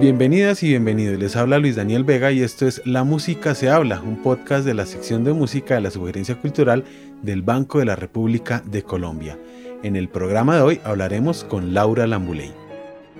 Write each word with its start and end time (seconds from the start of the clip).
Bienvenidas 0.00 0.62
y 0.62 0.68
bienvenidos, 0.68 1.18
les 1.18 1.36
habla 1.36 1.58
Luis 1.58 1.76
Daniel 1.76 2.04
Vega 2.04 2.32
y 2.32 2.40
esto 2.40 2.66
es 2.66 2.80
La 2.86 3.04
Música 3.04 3.54
se 3.54 3.68
habla, 3.68 4.00
un 4.00 4.16
podcast 4.22 4.64
de 4.64 4.72
la 4.72 4.86
sección 4.86 5.24
de 5.24 5.34
música 5.34 5.74
de 5.74 5.82
la 5.82 5.90
Sugerencia 5.90 6.40
Cultural 6.40 6.84
del 7.20 7.42
Banco 7.42 7.80
de 7.80 7.84
la 7.84 7.96
República 7.96 8.62
de 8.64 8.82
Colombia. 8.82 9.38
En 9.82 9.96
el 9.96 10.08
programa 10.08 10.56
de 10.56 10.62
hoy 10.62 10.80
hablaremos 10.84 11.44
con 11.44 11.74
Laura 11.74 12.06
Lambuley. 12.06 12.50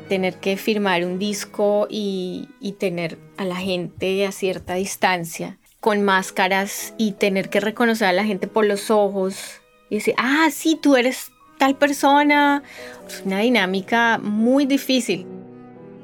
Tener 0.08 0.36
que 0.36 0.56
firmar 0.56 1.04
un 1.04 1.18
disco 1.18 1.86
y, 1.90 2.48
tener 2.78 3.18
a 3.36 3.44
la 3.44 3.56
gente 3.56 4.24
a 4.24 4.32
cierta 4.32 4.72
distancia, 4.72 5.58
con 5.80 6.02
máscaras 6.02 6.94
y 6.96 7.12
tener 7.12 7.50
que 7.50 7.60
reconocer 7.60 8.08
a 8.08 8.12
la 8.14 8.24
gente 8.24 8.46
por 8.46 8.64
los 8.64 8.90
ojos 8.90 9.60
y 9.90 9.96
decir, 9.96 10.14
ah, 10.16 10.48
sí, 10.50 10.78
tú 10.80 10.96
eres 10.96 11.30
tal 11.58 11.76
persona. 11.76 12.62
Es 13.06 13.22
una 13.26 13.40
dinámica 13.40 14.18
muy 14.22 14.64
difícil. 14.64 15.26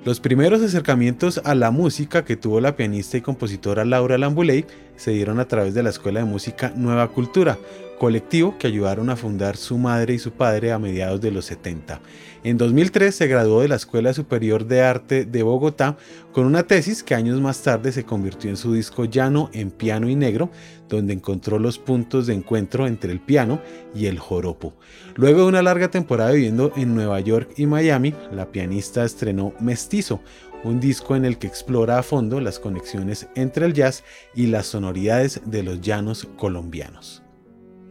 Los 0.06 0.20
primeros 0.20 0.62
acercamientos 0.62 1.40
a 1.42 1.56
la 1.56 1.72
música 1.72 2.24
que 2.24 2.36
tuvo 2.36 2.60
la 2.60 2.76
pianista 2.76 3.16
y 3.16 3.22
compositora 3.22 3.84
Laura 3.84 4.16
Lambuley 4.16 4.64
se 4.96 5.12
dieron 5.12 5.40
a 5.40 5.48
través 5.48 5.74
de 5.74 5.82
la 5.82 5.90
Escuela 5.90 6.20
de 6.20 6.26
Música 6.26 6.72
Nueva 6.74 7.08
Cultura, 7.08 7.58
colectivo 7.98 8.56
que 8.58 8.66
ayudaron 8.66 9.10
a 9.10 9.16
fundar 9.16 9.56
su 9.56 9.78
madre 9.78 10.14
y 10.14 10.18
su 10.18 10.32
padre 10.32 10.72
a 10.72 10.78
mediados 10.78 11.20
de 11.20 11.30
los 11.30 11.46
70. 11.46 12.00
En 12.44 12.58
2003 12.58 13.12
se 13.12 13.26
graduó 13.26 13.62
de 13.62 13.68
la 13.68 13.74
Escuela 13.74 14.12
Superior 14.12 14.66
de 14.66 14.82
Arte 14.82 15.24
de 15.24 15.42
Bogotá 15.42 15.96
con 16.30 16.46
una 16.46 16.62
tesis 16.62 17.02
que 17.02 17.14
años 17.14 17.40
más 17.40 17.62
tarde 17.62 17.90
se 17.90 18.04
convirtió 18.04 18.50
en 18.50 18.56
su 18.56 18.72
disco 18.72 19.04
llano 19.04 19.50
en 19.52 19.70
piano 19.70 20.08
y 20.08 20.14
negro, 20.14 20.50
donde 20.88 21.14
encontró 21.14 21.58
los 21.58 21.78
puntos 21.78 22.26
de 22.26 22.34
encuentro 22.34 22.86
entre 22.86 23.10
el 23.10 23.20
piano 23.20 23.60
y 23.94 24.06
el 24.06 24.18
joropo. 24.18 24.74
Luego 25.16 25.40
de 25.40 25.48
una 25.48 25.62
larga 25.62 25.90
temporada 25.90 26.30
viviendo 26.30 26.72
en 26.76 26.94
Nueva 26.94 27.18
York 27.20 27.50
y 27.56 27.66
Miami, 27.66 28.14
la 28.30 28.52
pianista 28.52 29.04
estrenó 29.04 29.54
Mestizo, 29.58 30.20
un 30.64 30.80
disco 30.80 31.16
en 31.16 31.24
el 31.24 31.38
que 31.38 31.46
explora 31.46 31.98
a 31.98 32.02
fondo 32.02 32.40
las 32.40 32.58
conexiones 32.58 33.28
entre 33.34 33.66
el 33.66 33.74
jazz 33.74 34.04
y 34.34 34.46
las 34.46 34.66
sonoridades 34.66 35.40
de 35.44 35.62
los 35.62 35.80
llanos 35.80 36.26
colombianos. 36.36 37.22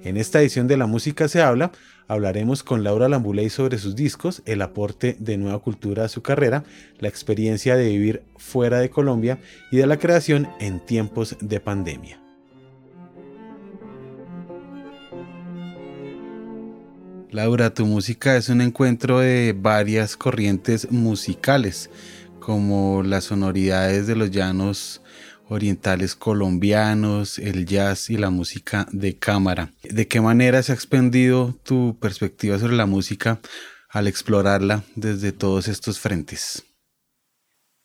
En 0.03 0.17
esta 0.17 0.39
edición 0.39 0.67
de 0.67 0.77
La 0.77 0.86
Música 0.86 1.27
se 1.27 1.41
habla, 1.41 1.71
hablaremos 2.08 2.63
con 2.63 2.83
Laura 2.83 3.09
Lambuley 3.09 3.49
sobre 3.49 3.77
sus 3.77 3.95
discos, 3.95 4.43
el 4.45 4.61
aporte 4.61 5.16
de 5.19 5.38
nueva 5.38 5.59
cultura 5.59 6.05
a 6.05 6.09
su 6.09 6.21
carrera, 6.21 6.63
la 6.99 7.08
experiencia 7.08 7.75
de 7.75 7.89
vivir 7.89 8.23
fuera 8.38 8.80
de 8.80 8.89
Colombia 8.89 9.39
y 9.71 9.77
de 9.77 9.88
la 9.88 9.97
creación 9.97 10.47
en 10.59 10.80
tiempos 10.80 11.38
de 11.41 11.59
pandemia. 11.59 12.21
Laura, 17.36 17.73
tu 17.73 17.86
música 17.86 18.38
es 18.38 18.47
un 18.47 18.61
encuentro 18.61 19.19
de 19.19 19.53
varias 19.58 20.16
corrientes 20.16 20.89
musicales, 20.89 21.89
como 22.46 23.02
las 23.02 23.24
sonoridades 23.24 24.06
de 24.06 24.16
los 24.16 24.30
llanos 24.30 25.02
orientales 25.50 26.14
colombianos, 26.16 27.40
el 27.40 27.66
jazz 27.66 28.12
y 28.12 28.18
la 28.18 28.30
música 28.30 28.86
de 28.92 29.18
cámara. 29.18 29.74
¿De 29.82 30.08
qué 30.08 30.22
manera 30.22 30.62
se 30.62 30.72
ha 30.72 30.76
expandido 30.76 31.56
tu 31.64 31.98
perspectiva 32.00 32.60
sobre 32.60 32.76
la 32.76 32.86
música 32.86 33.40
al 33.90 34.06
explorarla 34.08 34.84
desde 34.96 35.32
todos 35.32 35.68
estos 35.68 36.00
frentes? 36.00 36.64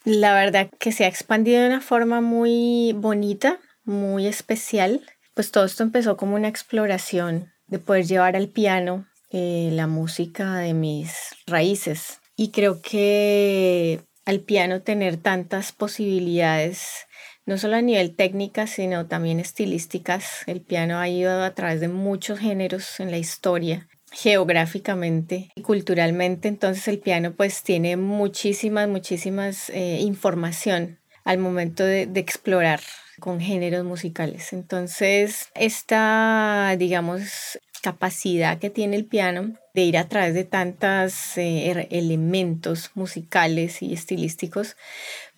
La 0.04 0.34
verdad 0.34 0.68
que 0.78 0.92
se 0.92 1.06
ha 1.06 1.08
expandido 1.08 1.62
de 1.62 1.68
una 1.68 1.80
forma 1.80 2.20
muy 2.20 2.92
bonita, 2.94 3.60
muy 3.84 4.26
especial. 4.26 5.00
Pues 5.32 5.52
todo 5.52 5.64
esto 5.64 5.82
empezó 5.82 6.18
como 6.18 6.34
una 6.34 6.48
exploración 6.48 7.50
de 7.66 7.78
poder 7.78 8.04
llevar 8.04 8.36
al 8.36 8.48
piano 8.48 9.06
eh, 9.30 9.70
la 9.72 9.86
música 9.86 10.56
de 10.56 10.74
mis 10.74 11.12
raíces. 11.46 12.18
Y 12.36 12.50
creo 12.50 12.82
que 12.82 14.00
al 14.30 14.40
piano 14.42 14.82
tener 14.82 15.16
tantas 15.16 15.72
posibilidades 15.72 17.08
no 17.46 17.58
solo 17.58 17.74
a 17.74 17.82
nivel 17.82 18.14
técnica, 18.14 18.68
sino 18.68 19.08
también 19.08 19.40
estilísticas. 19.40 20.44
El 20.46 20.60
piano 20.60 21.00
ha 21.00 21.08
ido 21.08 21.42
a 21.42 21.50
través 21.52 21.80
de 21.80 21.88
muchos 21.88 22.38
géneros 22.38 23.00
en 23.00 23.10
la 23.10 23.18
historia, 23.18 23.88
geográficamente 24.12 25.50
y 25.56 25.62
culturalmente. 25.62 26.46
Entonces 26.46 26.86
el 26.86 27.00
piano 27.00 27.32
pues 27.32 27.64
tiene 27.64 27.96
muchísimas, 27.96 28.88
muchísimas 28.88 29.68
eh, 29.70 29.98
información 30.00 31.00
al 31.24 31.38
momento 31.38 31.82
de, 31.82 32.06
de 32.06 32.20
explorar 32.20 32.80
con 33.18 33.40
géneros 33.40 33.84
musicales. 33.84 34.52
Entonces, 34.52 35.48
esta, 35.54 36.76
digamos, 36.78 37.58
capacidad 37.80 38.58
que 38.58 38.70
tiene 38.70 38.96
el 38.96 39.04
piano 39.04 39.54
de 39.74 39.82
ir 39.82 39.96
a 39.98 40.08
través 40.08 40.34
de 40.34 40.44
tantos 40.44 41.36
eh, 41.36 41.88
elementos 41.90 42.90
musicales 42.94 43.82
y 43.82 43.92
estilísticos, 43.92 44.76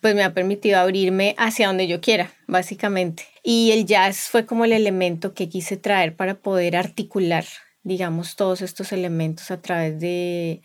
pues 0.01 0.15
me 0.15 0.23
ha 0.23 0.33
permitido 0.33 0.79
abrirme 0.79 1.35
hacia 1.37 1.67
donde 1.67 1.87
yo 1.87 2.01
quiera, 2.01 2.31
básicamente. 2.47 3.25
Y 3.43 3.71
el 3.71 3.85
jazz 3.85 4.29
fue 4.29 4.45
como 4.45 4.65
el 4.65 4.73
elemento 4.73 5.33
que 5.33 5.49
quise 5.49 5.77
traer 5.77 6.15
para 6.15 6.35
poder 6.35 6.75
articular, 6.75 7.45
digamos, 7.83 8.35
todos 8.35 8.61
estos 8.61 8.91
elementos 8.91 9.51
a 9.51 9.61
través 9.61 9.99
de 9.99 10.61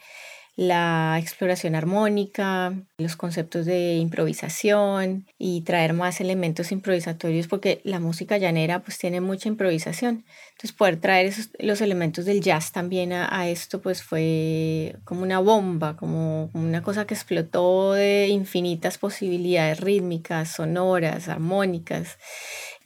la 0.59 1.17
exploración 1.21 1.77
armónica, 1.77 2.75
los 2.99 3.15
conceptos 3.15 3.65
de 3.65 3.95
improvisación 3.95 5.25
y 5.39 5.61
traer 5.61 5.93
más 5.93 6.21
elementos 6.21 6.73
improvisatorios 6.73 7.47
porque 7.47 7.81
la 7.85 8.01
música 8.01 8.39
llanera 8.39 8.83
pues 8.83 8.99
tiene 8.99 9.21
mucha 9.21 9.49
improvisación. 9.49 10.25
Entonces 10.51 10.73
poder 10.73 10.97
traer 10.97 11.27
esos, 11.27 11.51
los 11.61 11.81
elementos 11.81 12.25
del 12.25 12.41
jazz 12.41 12.73
también 12.73 13.13
a, 13.13 13.49
esto 13.49 13.81
pues 13.81 14.03
fue 14.03 14.97
como 15.05 15.23
una 15.23 15.39
bomba, 15.39 15.97
como, 15.97 16.51
una 16.55 16.83
cosa 16.83 17.07
que 17.07 17.15
explotó 17.15 17.93
de 17.93 18.27
infinitas 18.27 18.99
posibilidades 18.99 19.79
rítmicas, 19.79 20.57
sonoras, 20.57 21.29
armónicas 21.29 22.19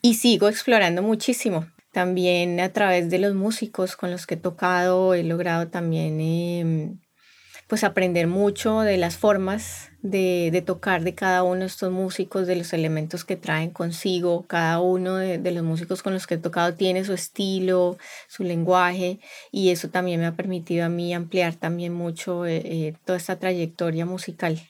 y 0.03 0.17
sigo 0.17 0.49
explorando 0.49 1.01
muchísimo. 1.01 1.65
También 1.91 2.61
a 2.61 2.71
través 2.71 3.09
de 3.09 3.19
los 3.19 3.35
músicos 3.35 3.97
con 3.97 4.11
los 4.11 4.27
que 4.27 4.35
he 4.35 4.37
tocado 4.37 5.15
he 5.15 5.23
logrado 5.23 5.69
también 5.69 6.21
eh, 6.21 6.99
pues 7.73 7.85
aprender 7.85 8.27
mucho 8.27 8.81
de 8.81 8.99
las 8.99 9.17
formas 9.17 9.89
de, 10.03 10.63
tocar 10.67 11.05
de 11.05 11.15
cada 11.15 11.43
uno 11.43 11.61
de 11.61 11.67
estos 11.69 11.91
músicos, 11.91 12.47
de 12.47 12.55
los 12.55 12.75
elementos 12.75 13.25
que 13.25 13.37
traen 13.37 13.71
consigo. 13.71 14.45
Cada 14.47 14.79
uno 14.79 15.17
de, 15.17 15.39
los 15.51 15.65
músicos 15.65 16.03
con 16.03 16.13
los 16.13 16.27
que 16.27 16.35
he 16.35 16.37
tocado 16.37 16.75
tiene 16.75 17.03
su 17.03 17.15
estilo, 17.15 17.97
su 18.29 18.45
lenguaje 18.45 19.21
y 19.51 19.71
eso 19.71 19.89
también 19.89 20.21
me 20.21 20.27
ha 20.27 20.37
permitido 20.37 20.85
a 20.85 20.91
mí 20.91 21.15
ampliar 21.15 21.55
también 21.55 21.95
mucho 21.95 22.45
eh, 22.45 22.61
eh, 22.63 22.95
toda 23.07 23.17
esta 23.17 23.39
trayectoria 23.39 24.05
musical. 24.05 24.61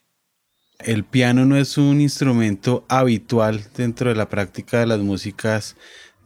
El 0.79 1.03
piano 1.03 1.45
no 1.45 1.57
es 1.57 1.79
un 1.79 2.01
instrumento 2.01 2.85
habitual 2.87 3.65
dentro 3.77 4.11
de 4.11 4.15
la 4.15 4.29
práctica 4.29 4.79
de 4.79 4.87
las 4.87 5.01
músicas 5.01 5.75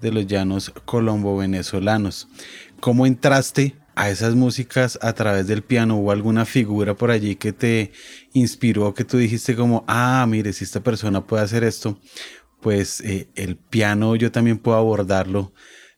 de 0.02 0.12
los 0.12 0.26
llanos 0.26 0.74
colombo-venezolanos. 0.84 2.28
¿Cómo 2.80 3.06
entraste 3.06 3.76
a 3.96 4.10
esas 4.10 4.36
músicas 4.36 4.98
a 5.02 5.12
través 5.14 5.48
del 5.48 5.62
piano? 5.62 5.96
¿Hubo 5.96 6.12
alguna 6.12 6.44
figura 6.44 6.94
por 6.94 7.10
allí 7.10 7.34
que 7.34 7.52
te 7.52 7.90
inspiró, 8.32 8.94
que 8.94 9.04
tú 9.04 9.18
dijiste 9.18 9.56
como, 9.56 9.84
ah, 9.88 10.24
mire, 10.28 10.52
si 10.52 10.62
esta 10.62 10.80
persona 10.80 11.26
puede 11.26 11.42
hacer 11.42 11.64
esto, 11.64 11.98
pues 12.60 13.00
eh, 13.00 13.28
el 13.34 13.56
piano 13.56 14.14
yo 14.14 14.30
también 14.30 14.58
puedo 14.58 14.76
abordarlo 14.76 15.52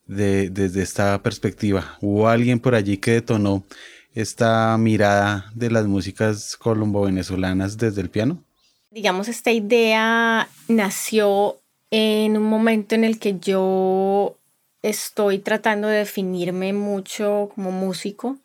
desde 0.06 0.80
esta 0.80 1.22
perspectiva? 1.22 1.98
¿Hubo 2.00 2.28
alguien 2.28 2.60
por 2.60 2.74
allí 2.74 2.96
que 2.96 3.10
detonó 3.10 3.64
esta 4.14 4.76
mirada 4.78 5.50
de 5.54 5.70
las 5.70 5.86
músicas 5.86 6.56
colombo-venezolanas 6.56 7.76
desde 7.76 8.00
el 8.00 8.08
piano? 8.08 8.42
Digamos, 8.90 9.28
esta 9.28 9.50
idea 9.50 10.48
nació 10.66 11.60
en 11.90 12.36
un 12.36 12.44
momento 12.44 12.94
en 12.94 13.04
el 13.04 13.18
que 13.18 13.38
yo 13.38 14.37
estoy 14.82 15.38
tratando 15.38 15.88
de 15.88 15.98
definirme 15.98 16.72
mucho 16.72 17.50
como 17.54 17.70
músico 17.70 18.38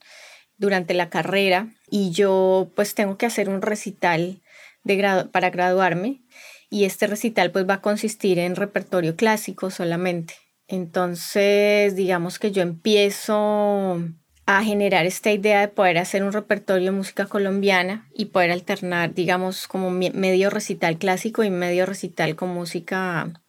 durante 0.57 0.93
la 0.93 1.09
carrera 1.09 1.67
y 1.89 2.11
yo 2.11 2.71
pues 2.75 2.95
tengo 2.95 3.17
que 3.17 3.25
hacer 3.25 3.49
un 3.49 3.61
recital 3.61 4.41
de 4.83 5.27
para 5.31 5.49
graduarme 5.49 6.21
y 6.69 6.85
este 6.85 7.07
recital 7.07 7.51
pues 7.51 7.67
va 7.67 7.75
a 7.75 7.81
consistir 7.81 8.39
en 8.39 8.55
repertorio 8.55 9.15
clásico 9.15 9.69
solamente. 9.69 10.35
Entonces 10.67 11.95
digamos 11.95 12.39
que 12.39 12.51
yo 12.51 12.61
empiezo 12.61 14.01
a 14.45 14.63
generar 14.63 15.05
esta 15.05 15.31
idea 15.31 15.61
de 15.61 15.67
poder 15.67 15.97
hacer 15.97 16.23
un 16.23 16.33
repertorio 16.33 16.91
de 16.91 16.97
música 16.97 17.27
colombiana 17.27 18.09
y 18.13 18.25
poder 18.25 18.51
alternar 18.51 19.13
digamos 19.13 19.67
como 19.67 19.91
medio 19.91 20.49
recital 20.49 20.97
clásico 20.97 21.43
y 21.43 21.49
medio 21.49 21.85
recital 21.85 22.35
con 22.35 22.49
música 22.49 23.42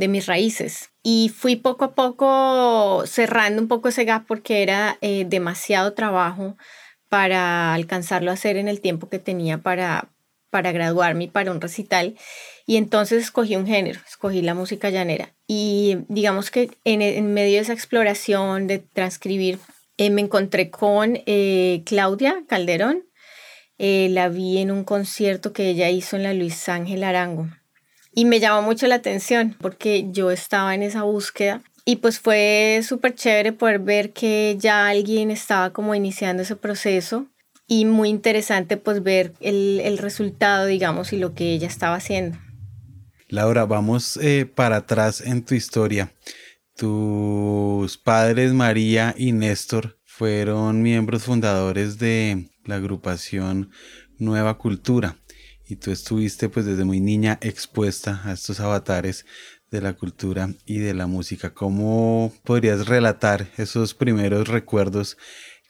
de 0.00 0.08
mis 0.08 0.26
raíces. 0.26 0.90
Y 1.02 1.28
fui 1.28 1.56
poco 1.56 1.84
a 1.84 1.94
poco 1.94 3.04
cerrando 3.06 3.62
un 3.62 3.68
poco 3.68 3.88
ese 3.88 4.04
gap 4.04 4.24
porque 4.26 4.62
era 4.62 4.98
eh, 5.02 5.24
demasiado 5.28 5.92
trabajo 5.92 6.56
para 7.08 7.74
alcanzarlo 7.74 8.30
a 8.30 8.34
hacer 8.34 8.56
en 8.56 8.66
el 8.66 8.80
tiempo 8.80 9.08
que 9.08 9.18
tenía 9.18 9.58
para, 9.58 10.08
para 10.48 10.72
graduarme 10.72 11.24
y 11.24 11.28
para 11.28 11.52
un 11.52 11.60
recital. 11.60 12.16
Y 12.66 12.76
entonces 12.76 13.22
escogí 13.22 13.56
un 13.56 13.66
género, 13.66 14.00
escogí 14.08 14.40
la 14.42 14.54
música 14.54 14.90
llanera. 14.90 15.34
Y 15.46 15.98
digamos 16.08 16.50
que 16.50 16.70
en, 16.84 17.34
medio 17.34 17.56
de 17.56 17.60
esa 17.60 17.72
exploración 17.72 18.66
de 18.66 18.78
transcribir, 18.78 19.58
eh, 19.98 20.08
me 20.08 20.22
encontré 20.22 20.70
con 20.70 21.18
eh, 21.26 21.82
Claudia 21.84 22.42
Calderón, 22.48 23.04
eh, 23.76 24.08
la 24.10 24.28
vi 24.28 24.58
en 24.58 24.70
un 24.70 24.84
concierto 24.84 25.52
que 25.52 25.68
ella 25.68 25.90
hizo 25.90 26.16
en 26.16 26.22
la 26.22 26.32
Luis 26.32 26.68
Ángel 26.70 27.04
Arango. 27.04 27.48
Y 28.12 28.24
me 28.24 28.40
llamó 28.40 28.62
mucho 28.62 28.86
la 28.86 28.96
atención 28.96 29.56
porque 29.60 30.06
yo 30.10 30.30
estaba 30.30 30.74
en 30.74 30.82
esa 30.82 31.02
búsqueda 31.02 31.62
y 31.84 31.96
pues 31.96 32.18
fue 32.18 32.80
súper 32.82 33.14
chévere 33.14 33.52
poder 33.52 33.78
ver 33.78 34.12
que 34.12 34.56
ya 34.58 34.88
alguien 34.88 35.30
estaba 35.30 35.70
como 35.70 35.94
iniciando 35.94 36.42
ese 36.42 36.56
proceso 36.56 37.26
y 37.66 37.84
muy 37.84 38.08
interesante 38.08 38.76
pues 38.76 39.02
ver 39.02 39.32
el, 39.40 39.80
el 39.84 39.98
resultado, 39.98 40.66
digamos, 40.66 41.12
y 41.12 41.18
lo 41.18 41.34
que 41.34 41.52
ella 41.52 41.68
estaba 41.68 41.96
haciendo. 41.96 42.36
Laura, 43.28 43.64
vamos 43.64 44.16
eh, 44.16 44.44
para 44.44 44.76
atrás 44.76 45.20
en 45.20 45.44
tu 45.44 45.54
historia. 45.54 46.12
Tus 46.76 47.96
padres 47.96 48.52
María 48.52 49.14
y 49.16 49.30
Néstor 49.30 49.98
fueron 50.04 50.82
miembros 50.82 51.22
fundadores 51.24 51.98
de 51.98 52.50
la 52.64 52.76
agrupación 52.76 53.70
Nueva 54.18 54.58
Cultura 54.58 55.19
y 55.70 55.76
tú 55.76 55.90
estuviste 55.92 56.48
pues 56.48 56.66
desde 56.66 56.84
muy 56.84 57.00
niña 57.00 57.38
expuesta 57.40 58.20
a 58.24 58.32
estos 58.32 58.60
avatares 58.60 59.24
de 59.70 59.80
la 59.80 59.92
cultura 59.92 60.50
y 60.66 60.78
de 60.78 60.94
la 60.94 61.06
música. 61.06 61.54
¿Cómo 61.54 62.32
podrías 62.44 62.86
relatar 62.88 63.46
esos 63.56 63.94
primeros 63.94 64.48
recuerdos 64.48 65.16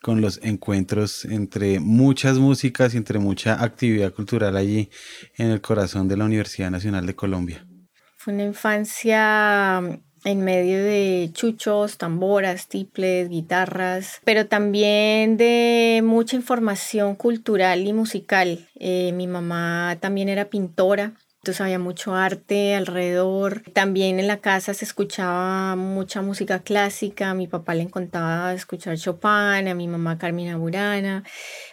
con 0.00 0.22
los 0.22 0.40
encuentros 0.42 1.26
entre 1.26 1.78
muchas 1.80 2.38
músicas 2.38 2.94
y 2.94 2.96
entre 2.96 3.18
mucha 3.18 3.62
actividad 3.62 4.14
cultural 4.14 4.56
allí 4.56 4.88
en 5.36 5.50
el 5.50 5.60
corazón 5.60 6.08
de 6.08 6.16
la 6.16 6.24
Universidad 6.24 6.70
Nacional 6.70 7.04
de 7.04 7.14
Colombia? 7.14 7.66
Fue 8.16 8.32
una 8.32 8.44
infancia 8.44 9.82
en 10.24 10.42
medio 10.42 10.78
de 10.78 11.30
chuchos, 11.32 11.98
tamboras, 11.98 12.68
tiples, 12.68 13.28
guitarras, 13.28 14.20
pero 14.24 14.46
también 14.46 15.36
de 15.36 16.02
mucha 16.04 16.36
información 16.36 17.14
cultural 17.14 17.86
y 17.86 17.92
musical. 17.92 18.68
Eh, 18.76 19.12
mi 19.12 19.26
mamá 19.26 19.96
también 20.00 20.28
era 20.28 20.46
pintora, 20.46 21.14
entonces 21.40 21.62
había 21.62 21.78
mucho 21.78 22.14
arte 22.14 22.74
alrededor. 22.74 23.62
También 23.72 24.20
en 24.20 24.26
la 24.26 24.40
casa 24.40 24.74
se 24.74 24.84
escuchaba 24.84 25.74
mucha 25.74 26.20
música 26.20 26.58
clásica. 26.58 27.30
A 27.30 27.34
mi 27.34 27.46
papá 27.46 27.74
le 27.74 27.82
encantaba 27.82 28.52
escuchar 28.52 28.98
Chopin, 28.98 29.66
a 29.66 29.74
mi 29.74 29.88
mamá 29.88 30.18
Carmina 30.18 30.58
Burana, 30.58 31.24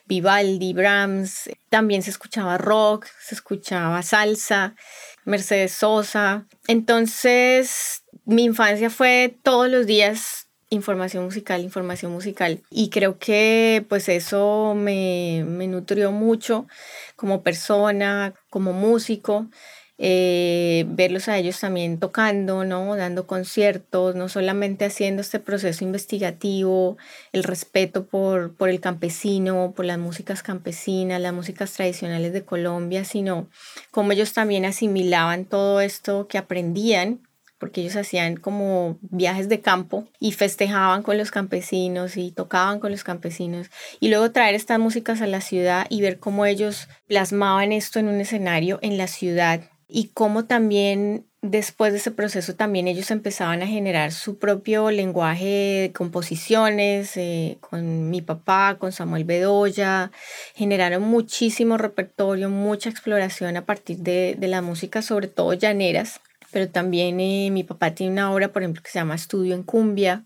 Vivaldi, 0.05 0.71
Brahms. 0.71 1.49
También 1.67 2.01
se 2.01 2.11
escuchaba 2.11 2.57
rock, 2.57 3.07
se 3.19 3.35
escuchaba 3.35 4.01
salsa, 4.03 4.73
Mercedes 5.27 5.73
Sosa. 5.73 6.47
Entonces 6.67 8.03
mi 8.25 8.45
infancia 8.45 8.89
fue 8.89 9.37
todos 9.43 9.69
los 9.69 9.85
días 9.85 10.47
información 10.69 11.23
musical, 11.25 11.61
información 11.61 12.11
musical. 12.11 12.61
Y 12.69 12.89
creo 12.89 13.19
que 13.19 13.85
pues 13.87 14.09
eso 14.09 14.73
me, 14.75 15.45
me 15.47 15.67
nutrió 15.67 16.11
mucho 16.11 16.67
como 17.15 17.43
persona, 17.43 18.33
como 18.49 18.73
músico. 18.73 19.47
Eh, 19.99 20.85
verlos 20.89 21.27
a 21.27 21.39
ellos 21.39 21.59
también 21.59 21.99
tocando, 21.99 22.63
¿no? 22.63 22.95
dando 22.95 23.25
conciertos, 23.25 24.15
no 24.15 24.29
solamente 24.29 24.85
haciendo 24.85 25.21
este 25.21 25.39
proceso 25.39 25.83
investigativo, 25.83 26.97
el 27.31 27.43
respeto 27.43 28.05
por, 28.05 28.55
por 28.55 28.69
el 28.69 28.79
campesino, 28.79 29.73
por 29.75 29.85
las 29.85 29.97
músicas 29.97 30.43
campesinas, 30.43 31.19
las 31.19 31.33
músicas 31.33 31.73
tradicionales 31.73 32.31
de 32.31 32.45
Colombia, 32.45 33.05
sino 33.05 33.49
como 33.89 34.11
ellos 34.11 34.33
también 34.33 34.65
asimilaban 34.65 35.45
todo 35.45 35.81
esto 35.81 36.27
que 36.27 36.37
aprendían 36.37 37.21
porque 37.59 37.81
ellos 37.81 37.95
hacían 37.95 38.37
como 38.37 38.99
viajes 39.01 39.49
de 39.49 39.61
campo 39.61 40.07
y 40.19 40.33
festejaban 40.33 41.01
con 41.01 41.17
los 41.17 41.31
campesinos 41.31 42.15
y 42.15 42.31
tocaban 42.31 42.79
con 42.79 42.91
los 42.91 43.03
campesinos 43.03 43.71
y 43.99 44.09
luego 44.09 44.31
traer 44.31 44.53
estas 44.53 44.77
músicas 44.77 45.21
a 45.21 45.27
la 45.27 45.41
ciudad 45.41 45.87
y 45.89 46.01
ver 46.01 46.19
cómo 46.19 46.45
ellos 46.45 46.87
plasmaban 47.07 47.71
esto 47.71 47.97
en 47.97 48.09
un 48.09 48.21
escenario 48.21 48.77
en 48.83 48.99
la 48.99 49.07
ciudad 49.07 49.61
y 49.87 50.09
cómo 50.13 50.45
también 50.45 51.25
después 51.41 51.93
de 51.93 51.99
ese 51.99 52.11
proceso 52.11 52.55
también 52.55 52.87
ellos 52.87 53.09
empezaban 53.11 53.61
a 53.61 53.67
generar 53.67 54.11
su 54.11 54.37
propio 54.37 54.91
lenguaje 54.91 55.45
de 55.45 55.91
composiciones 55.93 57.15
eh, 57.15 57.57
con 57.61 58.09
mi 58.09 58.21
papá, 58.21 58.77
con 58.79 58.91
Samuel 58.91 59.23
Bedoya, 59.23 60.11
generaron 60.55 61.03
muchísimo 61.03 61.77
repertorio, 61.77 62.49
mucha 62.49 62.89
exploración 62.89 63.55
a 63.55 63.65
partir 63.65 63.97
de, 63.99 64.37
la 64.41 64.61
música, 64.61 65.01
sobre 65.01 65.27
todo 65.27 65.53
llaneras 65.53 66.21
pero 66.49 66.69
también 66.69 67.19
eh, 67.19 67.49
mi 67.51 67.65
papá 67.65 67.91
tiene 67.91 68.13
una 68.13 68.31
obra, 68.31 68.53
por 68.53 68.63
ejemplo, 68.63 68.81
que 68.81 68.89
se 68.89 68.99
llama 68.99 69.15
Estudio 69.15 69.53
en 69.53 69.63
Cumbia. 69.63 70.25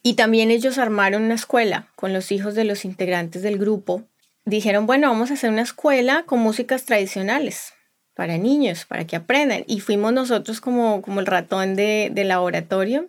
Y 0.00 0.14
también 0.14 0.52
ellos 0.52 0.78
armaron 0.78 1.24
una 1.24 1.34
escuela 1.34 1.88
con 1.96 2.12
los 2.12 2.30
hijos 2.30 2.54
de 2.54 2.62
los 2.62 2.84
integrantes 2.84 3.42
del 3.42 3.58
grupo. 3.58 4.04
Dijeron, 4.44 4.86
bueno, 4.86 5.08
vamos 5.08 5.32
a 5.32 5.34
hacer 5.34 5.50
una 5.50 5.62
escuela 5.62 6.22
con 6.24 6.38
músicas 6.38 6.84
tradicionales 6.84 7.75
para 8.16 8.38
niños, 8.38 8.86
para 8.86 9.06
que 9.06 9.14
aprendan. 9.14 9.62
Y 9.68 9.80
fuimos 9.80 10.12
nosotros 10.12 10.60
como, 10.60 11.02
como 11.02 11.20
el 11.20 11.26
ratón 11.26 11.76
de, 11.76 12.10
de 12.12 12.24
laboratorio. 12.24 13.08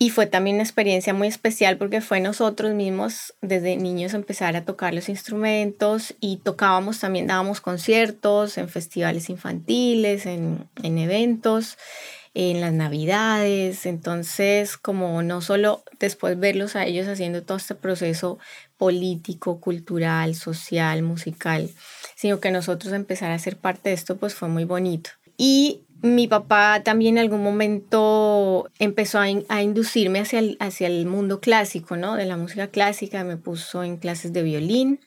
Y 0.00 0.10
fue 0.10 0.26
también 0.26 0.56
una 0.56 0.62
experiencia 0.62 1.12
muy 1.12 1.26
especial 1.26 1.76
porque 1.76 2.00
fue 2.00 2.20
nosotros 2.20 2.72
mismos 2.72 3.34
desde 3.40 3.76
niños 3.76 4.14
empezar 4.14 4.54
a 4.54 4.64
tocar 4.64 4.94
los 4.94 5.08
instrumentos 5.08 6.14
y 6.20 6.36
tocábamos 6.36 7.00
también, 7.00 7.26
dábamos 7.26 7.60
conciertos 7.60 8.58
en 8.58 8.68
festivales 8.68 9.28
infantiles, 9.28 10.24
en, 10.26 10.68
en 10.84 10.98
eventos, 10.98 11.78
en 12.34 12.60
las 12.60 12.72
navidades. 12.72 13.86
Entonces, 13.86 14.76
como 14.76 15.20
no 15.24 15.40
solo 15.40 15.82
después 15.98 16.38
verlos 16.38 16.76
a 16.76 16.86
ellos 16.86 17.08
haciendo 17.08 17.42
todo 17.42 17.56
este 17.56 17.74
proceso 17.74 18.38
político, 18.78 19.60
cultural, 19.60 20.34
social, 20.34 21.02
musical, 21.02 21.70
sino 22.14 22.40
que 22.40 22.50
nosotros 22.50 22.94
empezar 22.94 23.30
a 23.32 23.38
ser 23.38 23.56
parte 23.56 23.90
de 23.90 23.94
esto, 23.94 24.16
pues 24.16 24.34
fue 24.34 24.48
muy 24.48 24.64
bonito. 24.64 25.10
Y 25.36 25.82
mi 26.00 26.28
papá 26.28 26.82
también 26.84 27.18
en 27.18 27.24
algún 27.24 27.42
momento 27.42 28.70
empezó 28.78 29.18
a, 29.18 29.62
inducirme 29.62 30.20
hacia 30.20 30.38
el, 30.38 30.56
hacia 30.60 30.86
el 30.86 31.06
mundo 31.06 31.40
clásico, 31.40 31.96
¿no? 31.96 32.16
De 32.16 32.24
la 32.24 32.36
música 32.36 32.68
clásica, 32.68 33.24
me 33.24 33.36
puso 33.36 33.82
en 33.82 33.96
clases 33.96 34.32
de 34.32 34.42
violín 34.42 35.00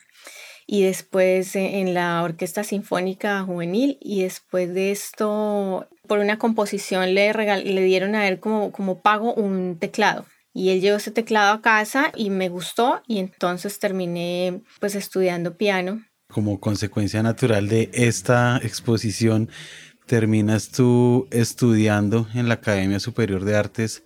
y 0.68 0.84
después 0.84 1.56
en 1.56 1.94
la 1.94 2.24
Orquesta 2.24 2.64
Sinfónica 2.64 3.42
Juvenil 3.44 3.98
y 4.02 4.24
después 4.24 4.74
de 4.74 4.92
esto, 4.92 5.88
por 6.08 6.20
una 6.20 6.38
composición 6.38 7.14
le, 7.14 7.34
le 7.34 7.82
dieron 7.82 8.16
a 8.16 8.28
él 8.28 8.40
como, 8.40 8.72
como 8.72 9.00
pago 9.00 9.34
un 9.34 9.78
teclado. 9.80 10.26
Y 10.54 10.70
él 10.70 10.82
llevó 10.82 10.98
ese 10.98 11.12
teclado 11.12 11.54
a 11.54 11.62
casa 11.62 12.12
y 12.16 12.30
me 12.30 12.50
gustó 12.50 13.02
y 13.08 13.20
entonces 13.20 13.80
terminé 13.80 14.62
pues 14.80 14.96
estudiando 14.96 15.56
piano. 15.56 16.04
Como 16.28 16.60
consecuencia 16.60 17.24
natural 17.24 17.68
de 17.68 17.90
esta 17.94 18.58
exposición, 18.58 19.50
terminas 20.06 20.70
tú 20.70 21.28
estudiando 21.32 22.28
en 22.34 22.48
la 22.48 22.56
Academia 22.56 23.00
Superior 23.00 23.46
de 23.46 23.56
Artes 23.56 24.04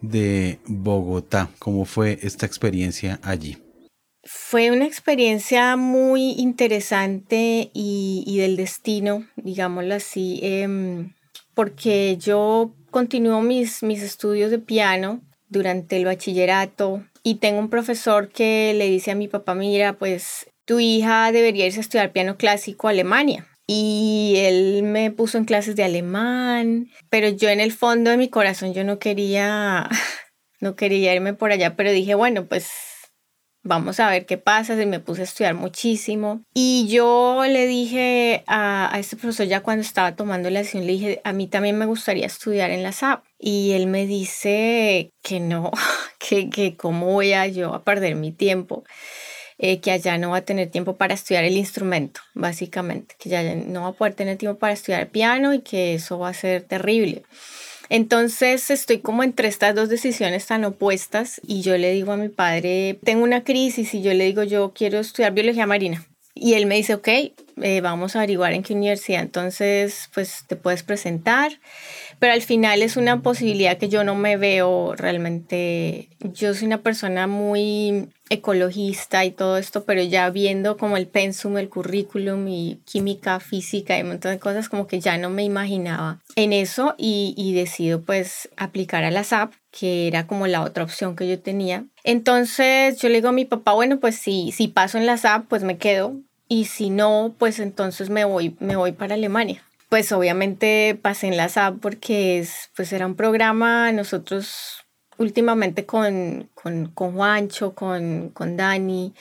de 0.00 0.58
Bogotá. 0.66 1.50
¿Cómo 1.58 1.84
fue 1.84 2.18
esta 2.22 2.46
experiencia 2.46 3.18
allí? 3.22 3.58
Fue 4.24 4.70
una 4.70 4.86
experiencia 4.86 5.76
muy 5.76 6.32
interesante 6.32 7.70
y, 7.72 8.36
del 8.38 8.56
destino, 8.56 9.26
digámoslo 9.36 9.94
así, 9.94 10.40
em, 10.42 11.14
porque 11.54 12.16
yo 12.18 12.74
continúo 12.90 13.40
mis, 13.40 13.82
mis 13.82 14.02
estudios 14.02 14.50
de 14.50 14.58
piano 14.58 15.22
durante 15.48 15.96
el 15.96 16.04
bachillerato 16.04 17.04
y 17.22 17.36
tengo 17.36 17.58
un 17.58 17.70
profesor 17.70 18.28
que 18.28 18.74
le 18.74 18.88
dice 18.88 19.10
a 19.10 19.16
mi 19.16 19.28
papá, 19.28 19.54
mira, 19.54 19.94
pues 19.94 20.46
tu 20.64 20.80
hija 20.80 21.32
debería 21.32 21.66
irse 21.66 21.78
a 21.78 21.82
estudiar 21.82 22.12
piano 22.12 22.36
clásico 22.36 22.86
a 22.86 22.90
Alemania. 22.90 23.46
Y 23.66 24.34
él 24.36 24.84
me 24.84 25.10
puso 25.10 25.38
en 25.38 25.44
clases 25.44 25.74
de 25.74 25.82
alemán, 25.82 26.88
pero 27.10 27.28
yo 27.28 27.48
en 27.48 27.58
el 27.58 27.72
fondo 27.72 28.10
de 28.10 28.16
mi 28.16 28.28
corazón 28.28 28.74
yo 28.74 28.84
no 28.84 29.00
quería, 29.00 29.88
no 30.60 30.76
quería 30.76 31.14
irme 31.14 31.34
por 31.34 31.50
allá, 31.50 31.74
pero 31.74 31.90
dije, 31.90 32.14
bueno, 32.14 32.46
pues 32.46 32.70
vamos 33.66 34.00
a 34.00 34.08
ver 34.08 34.26
qué 34.26 34.38
pasa. 34.38 34.80
Y 34.80 34.86
me 34.86 35.00
puse 35.00 35.22
a 35.22 35.24
estudiar 35.24 35.54
muchísimo. 35.54 36.42
Y 36.54 36.86
yo 36.88 37.42
le 37.46 37.66
dije 37.66 38.44
a, 38.46 38.94
a 38.94 38.98
este 38.98 39.16
profesor 39.16 39.46
ya 39.46 39.60
cuando 39.60 39.82
estaba 39.82 40.16
tomando 40.16 40.48
la 40.50 40.60
lección, 40.60 40.86
le 40.86 40.92
dije, 40.92 41.20
a 41.24 41.32
mí 41.32 41.46
también 41.46 41.76
me 41.76 41.86
gustaría 41.86 42.26
estudiar 42.26 42.70
en 42.70 42.82
la 42.82 42.92
SAP. 42.92 43.24
Y 43.38 43.72
él 43.72 43.86
me 43.86 44.06
dice 44.06 45.10
que 45.22 45.40
no, 45.40 45.70
que, 46.18 46.48
que 46.50 46.76
cómo 46.76 47.12
voy 47.12 47.32
a 47.32 47.46
yo 47.46 47.74
a 47.74 47.84
perder 47.84 48.14
mi 48.14 48.32
tiempo. 48.32 48.84
Eh, 49.58 49.80
que 49.80 49.90
allá 49.90 50.18
no 50.18 50.30
va 50.30 50.38
a 50.38 50.42
tener 50.42 50.70
tiempo 50.70 50.96
para 50.96 51.14
estudiar 51.14 51.44
el 51.44 51.56
instrumento, 51.56 52.20
básicamente, 52.34 53.14
que 53.18 53.30
ya 53.30 53.42
no 53.54 53.84
va 53.84 53.88
a 53.88 53.92
poder 53.92 54.12
tener 54.12 54.36
tiempo 54.36 54.58
para 54.58 54.74
estudiar 54.74 55.08
piano 55.08 55.54
y 55.54 55.60
que 55.60 55.94
eso 55.94 56.18
va 56.18 56.28
a 56.28 56.34
ser 56.34 56.64
terrible. 56.64 57.22
Entonces 57.88 58.70
estoy 58.70 58.98
como 58.98 59.22
entre 59.22 59.48
estas 59.48 59.74
dos 59.74 59.88
decisiones 59.88 60.46
tan 60.46 60.64
opuestas 60.64 61.40
y 61.46 61.62
yo 61.62 61.76
le 61.78 61.92
digo 61.92 62.12
a 62.12 62.16
mi 62.16 62.28
padre, 62.28 62.98
tengo 63.04 63.24
una 63.24 63.44
crisis 63.44 63.94
y 63.94 64.02
yo 64.02 64.12
le 64.14 64.24
digo, 64.24 64.42
yo 64.42 64.72
quiero 64.74 64.98
estudiar 64.98 65.32
biología 65.32 65.66
marina. 65.66 66.04
Y 66.38 66.52
él 66.52 66.66
me 66.66 66.74
dice, 66.74 66.92
ok, 66.92 67.08
eh, 67.62 67.80
vamos 67.80 68.14
a 68.14 68.18
averiguar 68.18 68.52
en 68.52 68.62
qué 68.62 68.74
universidad, 68.74 69.22
entonces 69.22 70.10
pues 70.12 70.44
te 70.46 70.56
puedes 70.56 70.82
presentar, 70.82 71.58
pero 72.18 72.34
al 72.34 72.42
final 72.42 72.82
es 72.82 72.98
una 72.98 73.22
posibilidad 73.22 73.78
que 73.78 73.88
yo 73.88 74.04
no 74.04 74.14
me 74.14 74.36
veo 74.36 74.94
realmente, 74.94 76.10
yo 76.20 76.52
soy 76.52 76.66
una 76.66 76.82
persona 76.82 77.26
muy 77.26 78.10
ecologista 78.28 79.24
y 79.24 79.30
todo 79.30 79.56
esto, 79.56 79.84
pero 79.84 80.02
ya 80.02 80.28
viendo 80.28 80.76
como 80.76 80.98
el 80.98 81.06
pensum, 81.06 81.56
el 81.56 81.70
currículum 81.70 82.46
y 82.48 82.82
química, 82.84 83.40
física 83.40 83.96
y 83.96 84.02
un 84.02 84.08
montón 84.08 84.32
de 84.32 84.38
cosas, 84.38 84.68
como 84.68 84.86
que 84.86 85.00
ya 85.00 85.16
no 85.16 85.30
me 85.30 85.42
imaginaba 85.42 86.20
en 86.34 86.52
eso 86.52 86.94
y, 86.98 87.32
y 87.38 87.54
decido 87.54 88.02
pues 88.02 88.50
aplicar 88.58 89.04
a 89.04 89.10
la 89.10 89.24
SAP, 89.24 89.54
que 89.78 90.06
era 90.06 90.26
como 90.26 90.46
la 90.46 90.62
otra 90.62 90.84
opción 90.84 91.16
que 91.16 91.28
yo 91.28 91.38
tenía. 91.38 91.84
Entonces 92.02 92.98
yo 92.98 93.08
le 93.08 93.16
digo 93.16 93.28
a 93.28 93.32
mi 93.32 93.44
papá, 93.44 93.72
bueno, 93.72 94.00
pues 94.00 94.16
si, 94.16 94.52
si 94.52 94.68
paso 94.68 94.96
en 94.96 95.06
la 95.06 95.18
SAP, 95.18 95.46
pues 95.48 95.64
me 95.64 95.76
quedo, 95.76 96.16
y 96.48 96.64
si 96.66 96.90
no, 96.90 97.34
pues 97.38 97.58
entonces 97.58 98.08
me 98.08 98.24
voy, 98.24 98.56
me 98.58 98.76
voy 98.76 98.92
para 98.92 99.14
Alemania. 99.14 99.62
Pues 99.88 100.10
obviamente 100.12 100.98
pasé 101.00 101.28
en 101.28 101.36
la 101.36 101.48
SAP 101.48 101.78
porque 101.80 102.38
es, 102.38 102.70
pues 102.74 102.92
era 102.92 103.06
un 103.06 103.16
programa, 103.16 103.92
nosotros 103.92 104.78
últimamente 105.18 105.84
con, 105.84 106.48
con, 106.54 106.86
con 106.86 107.14
Juancho, 107.14 107.74
con, 107.74 108.30
con 108.30 108.56
Dani, 108.56 109.14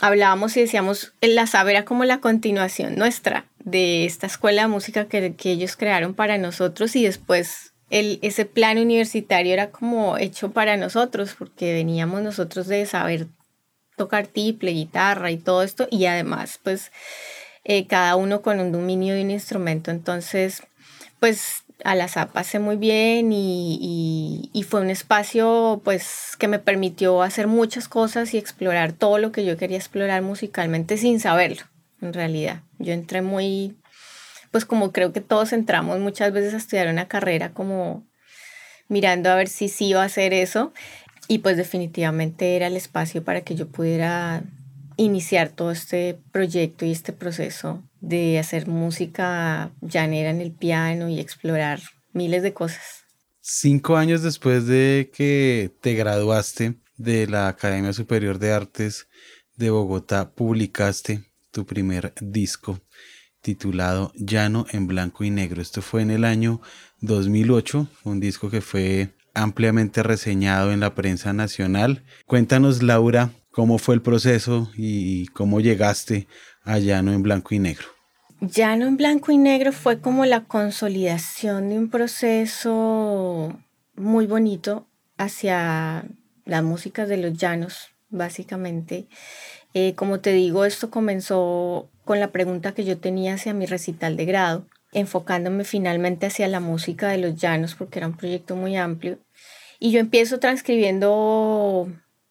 hablábamos 0.00 0.56
y 0.56 0.60
decíamos, 0.60 1.12
la 1.20 1.46
SAP 1.46 1.68
era 1.68 1.84
como 1.84 2.04
la 2.04 2.20
continuación 2.20 2.96
nuestra 2.96 3.46
de 3.58 4.06
esta 4.06 4.26
escuela 4.26 4.62
de 4.62 4.68
música 4.68 5.06
que, 5.06 5.34
que 5.34 5.52
ellos 5.52 5.76
crearon 5.76 6.14
para 6.14 6.38
nosotros 6.38 6.96
y 6.96 7.04
después 7.04 7.73
el, 7.90 8.18
ese 8.22 8.44
plan 8.44 8.78
universitario 8.78 9.52
era 9.52 9.70
como 9.70 10.18
hecho 10.18 10.52
para 10.52 10.76
nosotros 10.76 11.34
porque 11.38 11.72
veníamos 11.72 12.22
nosotros 12.22 12.66
de 12.66 12.86
saber 12.86 13.28
tocar 13.96 14.26
tiple, 14.26 14.72
guitarra 14.72 15.30
y 15.30 15.36
todo 15.36 15.62
esto, 15.62 15.86
y 15.90 16.06
además, 16.06 16.58
pues, 16.62 16.90
eh, 17.64 17.86
cada 17.86 18.16
uno 18.16 18.42
con 18.42 18.60
un 18.60 18.72
dominio 18.72 19.14
de 19.14 19.22
un 19.22 19.30
instrumento. 19.30 19.90
Entonces, 19.90 20.62
pues, 21.20 21.62
a 21.84 21.94
la 21.94 22.08
SAP 22.08 22.32
pasé 22.32 22.58
muy 22.58 22.76
bien 22.76 23.32
y, 23.32 24.50
y, 24.52 24.62
fue 24.62 24.80
un 24.80 24.90
espacio, 24.90 25.80
pues, 25.84 26.36
que 26.38 26.48
me 26.48 26.58
permitió 26.58 27.22
hacer 27.22 27.46
muchas 27.46 27.88
cosas 27.88 28.32
y 28.34 28.38
explorar 28.38 28.92
todo 28.92 29.18
lo 29.18 29.32
que 29.32 29.44
yo 29.44 29.56
quería 29.56 29.76
explorar 29.76 30.22
musicalmente 30.22 30.96
sin 30.96 31.20
saberlo, 31.20 31.62
en 32.00 32.12
realidad. 32.12 32.62
Yo 32.78 32.92
entré 32.92 33.22
muy, 33.22 33.76
pues, 34.54 34.66
como 34.66 34.92
creo 34.92 35.12
que 35.12 35.20
todos 35.20 35.52
entramos 35.52 35.98
muchas 35.98 36.32
veces 36.32 36.54
a 36.54 36.58
estudiar 36.58 36.86
una 36.86 37.08
carrera 37.08 37.52
como 37.52 38.06
mirando 38.86 39.28
a 39.28 39.34
ver 39.34 39.48
si 39.48 39.68
sí 39.68 39.86
iba 39.86 40.00
a 40.00 40.06
hacer 40.06 40.32
eso 40.32 40.72
y 41.26 41.38
pues 41.38 41.56
definitivamente 41.56 42.54
era 42.54 42.68
el 42.68 42.76
espacio 42.76 43.24
para 43.24 43.40
que 43.40 43.56
yo 43.56 43.66
pudiera 43.66 44.44
iniciar 44.96 45.48
todo 45.48 45.72
este 45.72 46.20
proyecto 46.30 46.86
y 46.86 46.92
este 46.92 47.12
proceso 47.12 47.82
de 48.00 48.38
hacer 48.38 48.68
música 48.68 49.72
llanera 49.80 50.30
en 50.30 50.40
el 50.40 50.52
piano 50.52 51.08
y 51.08 51.18
explorar 51.18 51.80
miles 52.12 52.44
de 52.44 52.52
cosas. 52.52 53.02
Cinco 53.40 53.96
años 53.96 54.22
después 54.22 54.68
de 54.68 55.10
que 55.12 55.72
te 55.80 55.94
graduaste 55.94 56.74
de 56.96 57.26
la 57.26 57.48
Academia 57.48 57.92
Superior 57.92 58.38
de 58.38 58.52
Artes 58.52 59.08
de 59.56 59.70
Bogotá, 59.70 60.30
publicaste 60.30 61.24
tu 61.50 61.66
primer 61.66 62.12
disco 62.20 62.78
titulado 63.44 64.10
Llano 64.16 64.64
en 64.72 64.86
Blanco 64.86 65.22
y 65.22 65.30
Negro. 65.30 65.60
Esto 65.60 65.82
fue 65.82 66.00
en 66.00 66.10
el 66.10 66.24
año 66.24 66.62
2008, 67.02 67.86
un 68.04 68.18
disco 68.18 68.50
que 68.50 68.62
fue 68.62 69.10
ampliamente 69.34 70.02
reseñado 70.02 70.72
en 70.72 70.80
la 70.80 70.94
prensa 70.94 71.34
nacional. 71.34 72.02
Cuéntanos, 72.26 72.82
Laura, 72.82 73.30
cómo 73.50 73.76
fue 73.76 73.96
el 73.96 74.02
proceso 74.02 74.70
y 74.76 75.26
cómo 75.28 75.60
llegaste 75.60 76.26
a 76.64 76.78
Llano 76.78 77.12
en 77.12 77.22
Blanco 77.22 77.54
y 77.54 77.58
Negro. 77.58 77.88
Llano 78.40 78.86
en 78.86 78.96
Blanco 78.96 79.30
y 79.30 79.36
Negro 79.36 79.72
fue 79.72 80.00
como 80.00 80.24
la 80.24 80.44
consolidación 80.44 81.68
de 81.68 81.78
un 81.78 81.90
proceso 81.90 83.58
muy 83.94 84.26
bonito 84.26 84.86
hacia 85.18 86.06
la 86.46 86.62
música 86.62 87.04
de 87.04 87.18
los 87.18 87.34
llanos, 87.34 87.90
básicamente. 88.08 89.06
Eh, 89.74 89.94
como 89.94 90.20
te 90.20 90.32
digo, 90.32 90.64
esto 90.64 90.90
comenzó 90.90 91.90
con 92.04 92.20
la 92.20 92.32
pregunta 92.32 92.72
que 92.72 92.84
yo 92.84 92.98
tenía 92.98 93.34
hacia 93.34 93.54
mi 93.54 93.66
recital 93.66 94.16
de 94.16 94.24
grado 94.24 94.66
enfocándome 94.94 95.64
finalmente 95.64 96.26
hacia 96.26 96.48
la 96.48 96.60
música 96.60 97.08
de 97.08 97.18
los 97.18 97.34
llanos 97.36 97.74
porque 97.74 97.98
era 97.98 98.06
un 98.06 98.16
proyecto 98.16 98.56
muy 98.56 98.76
amplio. 98.76 99.18
Y 99.78 99.90
yo 99.90 100.00
empiezo 100.00 100.38
transcribiendo 100.38 101.88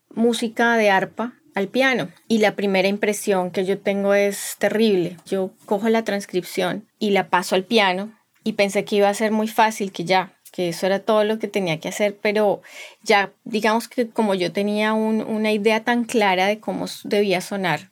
música 0.09 0.75
de 0.77 0.89
arpa 0.89 1.33
al 1.53 1.67
piano 1.67 2.09
y 2.27 2.39
la 2.39 2.55
primera 2.55 2.87
impresión 2.87 3.51
que 3.51 3.65
yo 3.65 3.79
tengo 3.79 4.13
es 4.13 4.55
terrible. 4.57 5.17
Yo 5.25 5.51
cojo 5.65 5.89
la 5.89 6.03
transcripción 6.03 6.87
y 6.97 7.11
la 7.11 7.29
paso 7.29 7.55
al 7.55 7.65
piano 7.65 8.17
y 8.43 8.53
pensé 8.53 8.85
que 8.85 8.95
iba 8.95 9.09
a 9.09 9.13
ser 9.13 9.31
muy 9.31 9.47
fácil, 9.47 9.91
que 9.91 10.05
ya, 10.05 10.39
que 10.53 10.69
eso 10.69 10.85
era 10.85 10.99
todo 10.99 11.23
lo 11.23 11.39
que 11.39 11.47
tenía 11.47 11.79
que 11.79 11.89
hacer, 11.89 12.15
pero 12.21 12.61
ya 13.01 13.31
digamos 13.43 13.87
que 13.87 14.07
como 14.07 14.35
yo 14.35 14.53
tenía 14.53 14.93
una 14.93 15.51
idea 15.51 15.83
tan 15.83 16.03
clara 16.03 16.45
de 16.45 16.59
cómo 16.59 16.85
debía 17.03 17.41
sonar, 17.41 17.89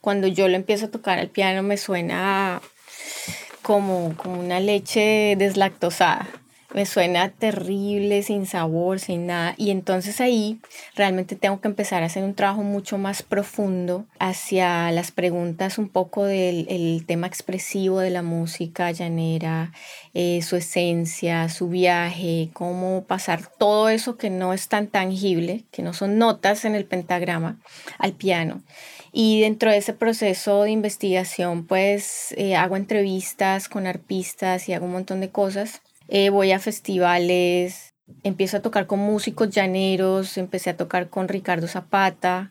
cuando 0.00 0.26
yo 0.26 0.48
lo 0.48 0.56
empiezo 0.56 0.86
a 0.86 0.90
tocar 0.90 1.20
al 1.20 1.28
piano 1.28 1.62
me 1.62 1.76
suena 1.76 2.60
como, 3.62 4.16
como 4.16 4.40
una 4.40 4.58
leche 4.58 5.36
deslactosada. 5.38 6.28
Me 6.72 6.86
suena 6.86 7.30
terrible, 7.30 8.22
sin 8.22 8.46
sabor, 8.46 9.00
sin 9.00 9.26
nada. 9.26 9.54
Y 9.56 9.70
entonces 9.70 10.20
ahí 10.20 10.60
realmente 10.94 11.34
tengo 11.34 11.60
que 11.60 11.66
empezar 11.66 12.04
a 12.04 12.06
hacer 12.06 12.22
un 12.22 12.34
trabajo 12.34 12.62
mucho 12.62 12.96
más 12.96 13.24
profundo 13.24 14.06
hacia 14.20 14.92
las 14.92 15.10
preguntas 15.10 15.78
un 15.78 15.88
poco 15.88 16.24
del 16.24 16.66
el 16.68 17.04
tema 17.06 17.26
expresivo 17.26 17.98
de 17.98 18.10
la 18.10 18.22
música 18.22 18.92
llanera, 18.92 19.72
eh, 20.14 20.42
su 20.42 20.54
esencia, 20.54 21.48
su 21.48 21.68
viaje, 21.68 22.50
cómo 22.52 23.02
pasar 23.02 23.42
todo 23.58 23.88
eso 23.88 24.16
que 24.16 24.30
no 24.30 24.52
es 24.52 24.68
tan 24.68 24.86
tangible, 24.86 25.64
que 25.72 25.82
no 25.82 25.92
son 25.92 26.18
notas 26.18 26.64
en 26.64 26.76
el 26.76 26.84
pentagrama, 26.84 27.58
al 27.98 28.12
piano. 28.12 28.62
Y 29.12 29.40
dentro 29.40 29.72
de 29.72 29.78
ese 29.78 29.92
proceso 29.92 30.62
de 30.62 30.70
investigación, 30.70 31.66
pues 31.66 32.32
eh, 32.36 32.54
hago 32.54 32.76
entrevistas 32.76 33.68
con 33.68 33.88
arpistas 33.88 34.68
y 34.68 34.72
hago 34.72 34.86
un 34.86 34.92
montón 34.92 35.20
de 35.20 35.30
cosas. 35.30 35.82
Eh, 36.10 36.30
voy 36.30 36.50
a 36.50 36.58
festivales, 36.58 37.94
empiezo 38.24 38.56
a 38.56 38.62
tocar 38.62 38.88
con 38.88 38.98
músicos 38.98 39.50
llaneros, 39.50 40.36
empecé 40.38 40.70
a 40.70 40.76
tocar 40.76 41.08
con 41.08 41.28
Ricardo 41.28 41.68
Zapata, 41.68 42.50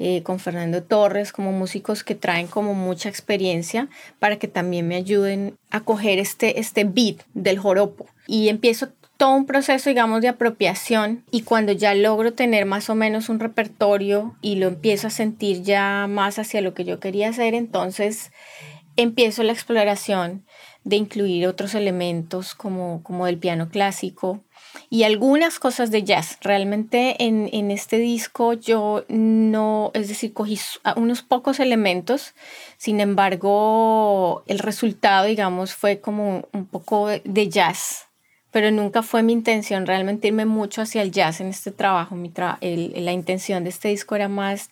eh, 0.00 0.24
con 0.24 0.40
Fernando 0.40 0.82
Torres, 0.82 1.32
como 1.32 1.52
músicos 1.52 2.02
que 2.02 2.16
traen 2.16 2.48
como 2.48 2.74
mucha 2.74 3.08
experiencia 3.08 3.88
para 4.18 4.36
que 4.36 4.48
también 4.48 4.88
me 4.88 4.96
ayuden 4.96 5.56
a 5.70 5.80
coger 5.80 6.18
este, 6.18 6.58
este 6.58 6.82
beat 6.82 7.22
del 7.34 7.58
joropo. 7.58 8.06
Y 8.26 8.48
empiezo 8.48 8.88
todo 9.16 9.34
un 9.34 9.46
proceso, 9.46 9.90
digamos, 9.90 10.20
de 10.20 10.28
apropiación 10.28 11.24
y 11.30 11.42
cuando 11.42 11.70
ya 11.70 11.94
logro 11.94 12.32
tener 12.32 12.66
más 12.66 12.90
o 12.90 12.96
menos 12.96 13.28
un 13.28 13.38
repertorio 13.38 14.36
y 14.40 14.56
lo 14.56 14.66
empiezo 14.66 15.06
a 15.06 15.10
sentir 15.10 15.62
ya 15.62 16.06
más 16.08 16.40
hacia 16.40 16.62
lo 16.62 16.74
que 16.74 16.84
yo 16.84 16.98
quería 16.98 17.28
hacer, 17.28 17.54
entonces 17.54 18.32
empiezo 18.96 19.44
la 19.44 19.52
exploración 19.52 20.44
de 20.84 20.96
incluir 20.96 21.46
otros 21.46 21.74
elementos 21.74 22.54
como, 22.54 23.02
como 23.02 23.26
del 23.26 23.38
piano 23.38 23.68
clásico 23.68 24.40
y 24.90 25.02
algunas 25.02 25.58
cosas 25.58 25.90
de 25.90 26.02
jazz. 26.02 26.38
Realmente 26.40 27.22
en, 27.24 27.50
en 27.52 27.70
este 27.70 27.98
disco 27.98 28.52
yo 28.52 29.04
no, 29.08 29.90
es 29.94 30.08
decir, 30.08 30.32
cogí 30.32 30.58
unos 30.96 31.22
pocos 31.22 31.60
elementos, 31.60 32.34
sin 32.76 33.00
embargo 33.00 34.44
el 34.46 34.58
resultado, 34.58 35.26
digamos, 35.26 35.74
fue 35.74 36.00
como 36.00 36.48
un 36.52 36.66
poco 36.66 37.08
de 37.08 37.48
jazz 37.48 38.08
pero 38.50 38.70
nunca 38.70 39.02
fue 39.02 39.22
mi 39.22 39.32
intención 39.32 39.86
realmente 39.86 40.28
irme 40.28 40.46
mucho 40.46 40.82
hacia 40.82 41.02
el 41.02 41.10
jazz 41.10 41.40
en 41.40 41.48
este 41.48 41.70
trabajo. 41.70 42.14
Mi 42.14 42.32
la 42.60 43.12
intención 43.12 43.62
de 43.62 43.70
este 43.70 43.88
disco 43.88 44.16
era 44.16 44.28
más 44.28 44.70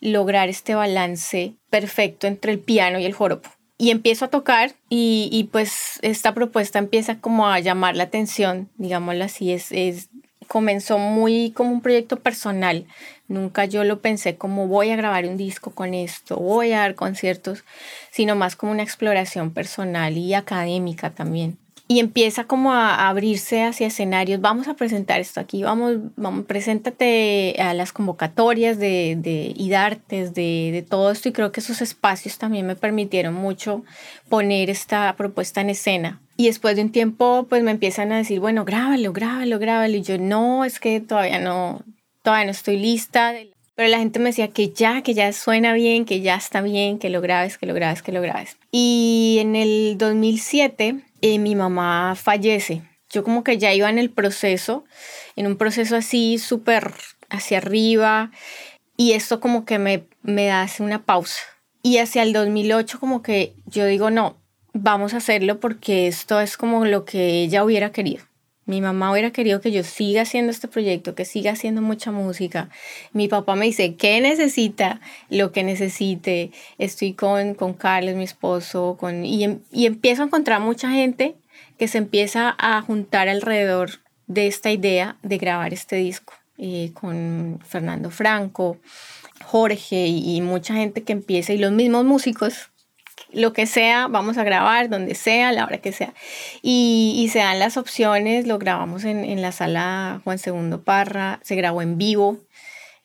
lograr 0.00 0.48
este 0.48 0.74
balance 0.74 1.54
perfecto 1.68 2.26
entre 2.26 2.52
el 2.52 2.60
piano 2.60 2.98
y 2.98 3.04
el 3.04 3.12
joropo. 3.12 3.50
Y 3.80 3.90
empiezo 3.92 4.26
a 4.26 4.28
tocar 4.28 4.74
y, 4.90 5.30
y, 5.32 5.44
pues 5.44 6.00
esta 6.02 6.34
propuesta 6.34 6.78
empieza 6.78 7.18
como 7.18 7.48
a 7.48 7.60
llamar 7.60 7.96
la 7.96 8.02
atención, 8.02 8.68
digámoslo 8.76 9.24
así, 9.24 9.52
es, 9.52 9.72
es, 9.72 10.10
comenzó 10.48 10.98
muy 10.98 11.52
como 11.52 11.70
un 11.70 11.80
proyecto 11.80 12.18
personal. 12.18 12.84
Nunca 13.26 13.64
yo 13.64 13.82
lo 13.84 14.02
pensé 14.02 14.36
como 14.36 14.66
voy 14.66 14.90
a 14.90 14.96
grabar 14.96 15.24
un 15.24 15.38
disco 15.38 15.70
con 15.70 15.94
esto, 15.94 16.36
voy 16.36 16.72
a 16.72 16.80
dar 16.80 16.94
conciertos, 16.94 17.64
sino 18.10 18.36
más 18.36 18.54
como 18.54 18.70
una 18.70 18.82
exploración 18.82 19.50
personal 19.50 20.18
y 20.18 20.34
académica 20.34 21.08
también 21.08 21.56
y 21.90 21.98
empieza 21.98 22.44
como 22.44 22.72
a 22.72 23.08
abrirse 23.08 23.64
hacia 23.64 23.88
escenarios. 23.88 24.40
Vamos 24.40 24.68
a 24.68 24.74
presentar 24.74 25.20
esto 25.20 25.40
aquí, 25.40 25.64
vamos, 25.64 25.96
vamos 26.14 26.44
preséntate 26.46 27.56
a 27.58 27.74
las 27.74 27.92
convocatorias 27.92 28.78
de, 28.78 29.16
de 29.18 29.52
IDARTES, 29.56 30.32
de, 30.32 30.70
de 30.72 30.82
todo 30.88 31.10
esto 31.10 31.28
y 31.28 31.32
creo 31.32 31.50
que 31.50 31.58
esos 31.58 31.82
espacios 31.82 32.38
también 32.38 32.64
me 32.64 32.76
permitieron 32.76 33.34
mucho 33.34 33.82
poner 34.28 34.70
esta 34.70 35.12
propuesta 35.16 35.62
en 35.62 35.70
escena. 35.70 36.20
Y 36.36 36.46
después 36.46 36.76
de 36.76 36.82
un 36.82 36.92
tiempo, 36.92 37.48
pues 37.48 37.64
me 37.64 37.72
empiezan 37.72 38.12
a 38.12 38.18
decir, 38.18 38.38
bueno, 38.38 38.64
grábalo, 38.64 39.12
grábalo, 39.12 39.58
grábalo. 39.58 39.96
Y 39.96 40.02
yo, 40.02 40.16
no, 40.16 40.64
es 40.64 40.78
que 40.78 41.00
todavía 41.00 41.40
no, 41.40 41.82
todavía 42.22 42.44
no 42.44 42.52
estoy 42.52 42.76
lista 42.78 43.34
pero 43.80 43.88
la 43.88 43.98
gente 43.98 44.18
me 44.18 44.26
decía 44.26 44.48
que 44.48 44.68
ya, 44.68 45.00
que 45.00 45.14
ya 45.14 45.32
suena 45.32 45.72
bien, 45.72 46.04
que 46.04 46.20
ya 46.20 46.34
está 46.34 46.60
bien, 46.60 46.98
que 46.98 47.08
lo 47.08 47.22
grabes, 47.22 47.56
que 47.56 47.64
lo 47.64 47.72
grabes, 47.72 48.02
que 48.02 48.12
lo 48.12 48.20
grabes. 48.20 48.58
Y 48.70 49.38
en 49.40 49.56
el 49.56 49.96
2007 49.96 51.00
eh, 51.22 51.38
mi 51.38 51.54
mamá 51.54 52.14
fallece. 52.16 52.82
Yo 53.10 53.24
como 53.24 53.42
que 53.42 53.58
ya 53.58 53.72
iba 53.72 53.90
en 53.90 53.98
el 53.98 54.10
proceso, 54.10 54.84
en 55.36 55.46
un 55.46 55.56
proceso 55.56 55.96
así 55.96 56.38
súper 56.38 56.92
hacia 57.28 57.58
arriba, 57.58 58.30
y 58.96 59.12
esto 59.12 59.40
como 59.40 59.64
que 59.64 59.78
me, 59.78 60.04
me 60.22 60.52
hace 60.52 60.82
una 60.82 61.04
pausa. 61.04 61.40
Y 61.82 61.98
hacia 61.98 62.22
el 62.22 62.32
2008 62.32 63.00
como 63.00 63.22
que 63.22 63.54
yo 63.66 63.86
digo, 63.86 64.10
no, 64.10 64.36
vamos 64.72 65.14
a 65.14 65.18
hacerlo 65.18 65.60
porque 65.60 66.06
esto 66.06 66.40
es 66.40 66.56
como 66.56 66.84
lo 66.84 67.04
que 67.04 67.42
ella 67.42 67.64
hubiera 67.64 67.92
querido. 67.92 68.29
Mi 68.70 68.80
mamá 68.80 69.10
hubiera 69.10 69.32
querido 69.32 69.60
que 69.60 69.72
yo 69.72 69.82
siga 69.82 70.22
haciendo 70.22 70.52
este 70.52 70.68
proyecto, 70.68 71.16
que 71.16 71.24
siga 71.24 71.50
haciendo 71.50 71.82
mucha 71.82 72.12
música. 72.12 72.68
Mi 73.12 73.26
papá 73.26 73.56
me 73.56 73.66
dice, 73.66 73.96
¿qué 73.96 74.20
necesita? 74.20 75.00
Lo 75.28 75.50
que 75.50 75.64
necesite. 75.64 76.52
Estoy 76.78 77.14
con, 77.14 77.54
con 77.54 77.74
Carlos, 77.74 78.14
mi 78.14 78.22
esposo, 78.22 78.96
con, 78.96 79.24
y, 79.24 79.42
em, 79.42 79.58
y 79.72 79.86
empiezo 79.86 80.22
a 80.22 80.26
encontrar 80.26 80.60
mucha 80.60 80.88
gente 80.88 81.34
que 81.78 81.88
se 81.88 81.98
empieza 81.98 82.54
a 82.58 82.80
juntar 82.80 83.28
alrededor 83.28 84.02
de 84.28 84.46
esta 84.46 84.70
idea 84.70 85.16
de 85.24 85.38
grabar 85.38 85.74
este 85.74 85.96
disco. 85.96 86.34
Eh, 86.56 86.92
con 86.94 87.58
Fernando 87.66 88.10
Franco, 88.10 88.76
Jorge 89.46 90.06
y, 90.06 90.36
y 90.36 90.42
mucha 90.42 90.74
gente 90.74 91.02
que 91.02 91.12
empieza, 91.12 91.52
y 91.54 91.58
los 91.58 91.72
mismos 91.72 92.04
músicos 92.04 92.69
lo 93.32 93.52
que 93.52 93.66
sea, 93.66 94.08
vamos 94.08 94.38
a 94.38 94.44
grabar 94.44 94.88
donde 94.88 95.14
sea, 95.14 95.52
la 95.52 95.64
hora 95.64 95.78
que 95.78 95.92
sea. 95.92 96.14
Y, 96.62 97.14
y 97.16 97.28
se 97.28 97.38
dan 97.38 97.58
las 97.58 97.76
opciones, 97.76 98.46
lo 98.46 98.58
grabamos 98.58 99.04
en, 99.04 99.24
en, 99.24 99.42
la 99.42 99.52
sala 99.52 100.20
Juan 100.24 100.38
II 100.44 100.78
Parra, 100.84 101.40
se 101.42 101.56
grabó 101.56 101.82
en 101.82 101.98
vivo, 101.98 102.38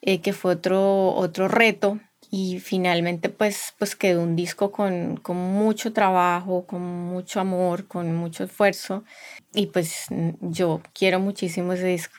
eh, 0.01 0.21
que 0.21 0.33
fue 0.33 0.53
otro, 0.53 1.13
otro 1.15 1.47
reto. 1.47 1.99
Y 2.31 2.59
finalmente 2.59 3.29
pues, 3.29 3.73
pues 3.77 3.95
quedó 3.95 4.21
un 4.21 4.35
disco 4.35 4.71
con, 4.71 5.17
con 5.17 5.37
mucho 5.37 5.93
trabajo, 5.93 6.65
con 6.65 6.81
mucho 6.81 7.39
amor, 7.39 7.87
con 7.87 8.13
mucho 8.15 8.43
esfuerzo. 8.43 9.03
Y 9.53 9.67
pues 9.67 10.07
yo 10.41 10.81
quiero 10.93 11.19
muchísimo 11.19 11.73
ese 11.73 11.87
disco. 11.87 12.15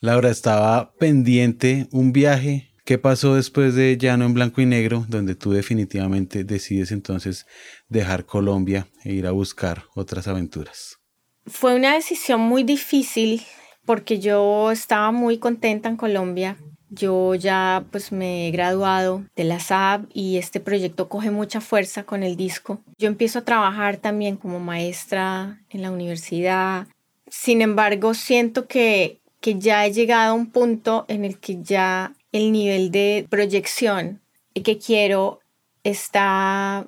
Laura, 0.00 0.30
estaba 0.30 0.92
pendiente 0.92 1.88
un 1.90 2.12
viaje 2.12 2.70
¿Qué 2.86 2.98
pasó 2.98 3.34
después 3.34 3.74
de 3.74 3.98
Llano 3.98 4.26
en 4.26 4.34
Blanco 4.34 4.60
y 4.60 4.66
Negro, 4.66 5.04
donde 5.08 5.34
tú 5.34 5.50
definitivamente 5.50 6.44
decides 6.44 6.92
entonces 6.92 7.44
dejar 7.88 8.26
Colombia 8.26 8.86
e 9.02 9.12
ir 9.12 9.26
a 9.26 9.32
buscar 9.32 9.86
otras 9.96 10.28
aventuras? 10.28 11.00
Fue 11.46 11.74
una 11.74 11.94
decisión 11.94 12.40
muy 12.42 12.62
difícil 12.62 13.42
porque 13.84 14.20
yo 14.20 14.70
estaba 14.70 15.10
muy 15.10 15.38
contenta 15.38 15.88
en 15.88 15.96
Colombia. 15.96 16.58
Yo 16.88 17.34
ya 17.34 17.84
pues 17.90 18.12
me 18.12 18.46
he 18.46 18.50
graduado 18.52 19.24
de 19.34 19.42
la 19.42 19.58
SAB 19.58 20.06
y 20.14 20.36
este 20.36 20.60
proyecto 20.60 21.08
coge 21.08 21.32
mucha 21.32 21.60
fuerza 21.60 22.04
con 22.04 22.22
el 22.22 22.36
disco. 22.36 22.80
Yo 22.98 23.08
empiezo 23.08 23.40
a 23.40 23.44
trabajar 23.44 23.96
también 23.96 24.36
como 24.36 24.60
maestra 24.60 25.60
en 25.70 25.82
la 25.82 25.90
universidad. 25.90 26.86
Sin 27.26 27.62
embargo, 27.62 28.14
siento 28.14 28.68
que, 28.68 29.18
que 29.40 29.58
ya 29.58 29.84
he 29.84 29.92
llegado 29.92 30.30
a 30.30 30.36
un 30.36 30.52
punto 30.52 31.04
en 31.08 31.24
el 31.24 31.40
que 31.40 31.60
ya 31.60 32.12
el 32.36 32.52
nivel 32.52 32.90
de 32.90 33.26
proyección 33.28 34.20
que 34.62 34.78
quiero 34.78 35.40
está 35.84 36.86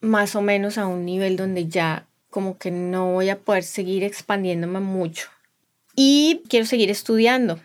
más 0.00 0.34
o 0.36 0.42
menos 0.42 0.78
a 0.78 0.86
un 0.86 1.04
nivel 1.04 1.36
donde 1.36 1.66
ya 1.66 2.06
como 2.30 2.58
que 2.58 2.70
no 2.70 3.12
voy 3.12 3.28
a 3.28 3.38
poder 3.38 3.62
seguir 3.62 4.04
expandiéndome 4.04 4.80
mucho. 4.80 5.28
Y 5.94 6.42
quiero 6.48 6.66
seguir 6.66 6.90
estudiando. 6.90 7.60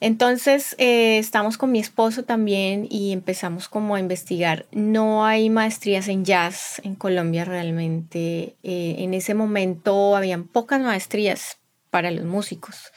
Entonces 0.00 0.74
eh, 0.78 1.18
estamos 1.18 1.58
con 1.58 1.72
mi 1.72 1.80
esposo 1.80 2.24
también 2.24 2.86
y 2.88 3.12
empezamos 3.12 3.68
como 3.68 3.94
a 3.94 4.00
investigar. 4.00 4.66
No 4.70 5.26
hay 5.26 5.50
maestrías 5.50 6.08
en 6.08 6.24
jazz 6.24 6.80
en 6.84 6.94
Colombia 6.94 7.44
realmente. 7.44 8.56
Eh, 8.62 8.96
en 8.98 9.12
ese 9.12 9.34
momento 9.34 10.16
habían 10.16 10.46
pocas 10.46 10.80
maestrías 10.80 11.58
para 11.90 12.10
los 12.10 12.24
músicos. 12.24 12.92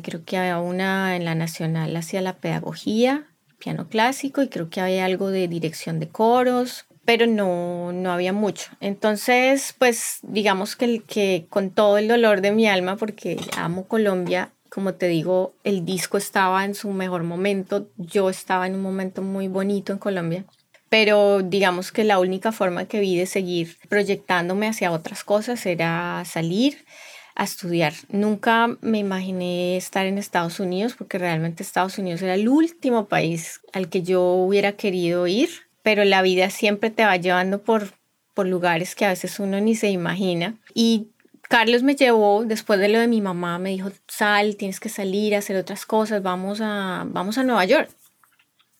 Creo 0.00 0.24
que 0.24 0.36
había 0.36 0.58
una 0.58 1.16
en 1.16 1.24
la 1.24 1.34
nacional 1.34 1.94
hacia 1.96 2.20
la 2.20 2.36
pedagogía, 2.36 3.26
piano 3.58 3.88
clásico, 3.88 4.42
y 4.42 4.48
creo 4.48 4.70
que 4.70 4.80
había 4.80 5.04
algo 5.04 5.30
de 5.30 5.48
dirección 5.48 6.00
de 6.00 6.08
coros, 6.08 6.86
pero 7.04 7.26
no, 7.26 7.92
no 7.92 8.12
había 8.12 8.32
mucho. 8.32 8.70
Entonces, 8.80 9.74
pues 9.78 10.20
digamos 10.22 10.76
que, 10.76 10.84
el, 10.84 11.02
que 11.04 11.46
con 11.48 11.70
todo 11.70 11.98
el 11.98 12.08
dolor 12.08 12.40
de 12.40 12.52
mi 12.52 12.66
alma, 12.66 12.96
porque 12.96 13.38
amo 13.56 13.86
Colombia, 13.86 14.52
como 14.68 14.94
te 14.94 15.08
digo, 15.08 15.54
el 15.64 15.84
disco 15.84 16.16
estaba 16.16 16.64
en 16.64 16.74
su 16.74 16.90
mejor 16.90 17.24
momento, 17.24 17.88
yo 17.98 18.30
estaba 18.30 18.66
en 18.66 18.74
un 18.74 18.82
momento 18.82 19.20
muy 19.20 19.48
bonito 19.48 19.92
en 19.92 19.98
Colombia, 19.98 20.46
pero 20.88 21.42
digamos 21.42 21.92
que 21.92 22.04
la 22.04 22.18
única 22.18 22.52
forma 22.52 22.86
que 22.86 23.00
vi 23.00 23.18
de 23.18 23.26
seguir 23.26 23.76
proyectándome 23.88 24.68
hacia 24.68 24.92
otras 24.92 25.24
cosas 25.24 25.66
era 25.66 26.22
salir 26.24 26.84
a 27.34 27.44
estudiar. 27.44 27.94
Nunca 28.08 28.76
me 28.80 28.98
imaginé 28.98 29.76
estar 29.76 30.06
en 30.06 30.18
Estados 30.18 30.60
Unidos 30.60 30.94
porque 30.96 31.18
realmente 31.18 31.62
Estados 31.62 31.98
Unidos 31.98 32.22
era 32.22 32.34
el 32.34 32.48
último 32.48 33.06
país 33.06 33.60
al 33.72 33.88
que 33.88 34.02
yo 34.02 34.22
hubiera 34.22 34.72
querido 34.72 35.26
ir, 35.26 35.48
pero 35.82 36.04
la 36.04 36.22
vida 36.22 36.50
siempre 36.50 36.90
te 36.90 37.04
va 37.04 37.16
llevando 37.16 37.62
por, 37.62 37.94
por 38.34 38.46
lugares 38.46 38.94
que 38.94 39.04
a 39.04 39.10
veces 39.10 39.40
uno 39.40 39.60
ni 39.60 39.74
se 39.74 39.90
imagina. 39.90 40.54
Y 40.74 41.08
Carlos 41.52 41.82
me 41.82 41.96
llevó, 41.96 42.44
después 42.44 42.80
de 42.80 42.88
lo 42.88 42.98
de 42.98 43.08
mi 43.08 43.20
mamá, 43.20 43.58
me 43.58 43.70
dijo, 43.70 43.90
sal, 44.08 44.56
tienes 44.56 44.80
que 44.80 44.88
salir 44.88 45.34
a 45.34 45.38
hacer 45.38 45.56
otras 45.56 45.84
cosas, 45.84 46.22
vamos 46.22 46.60
a, 46.62 47.04
vamos 47.06 47.36
a 47.36 47.42
Nueva 47.42 47.64
York, 47.64 47.90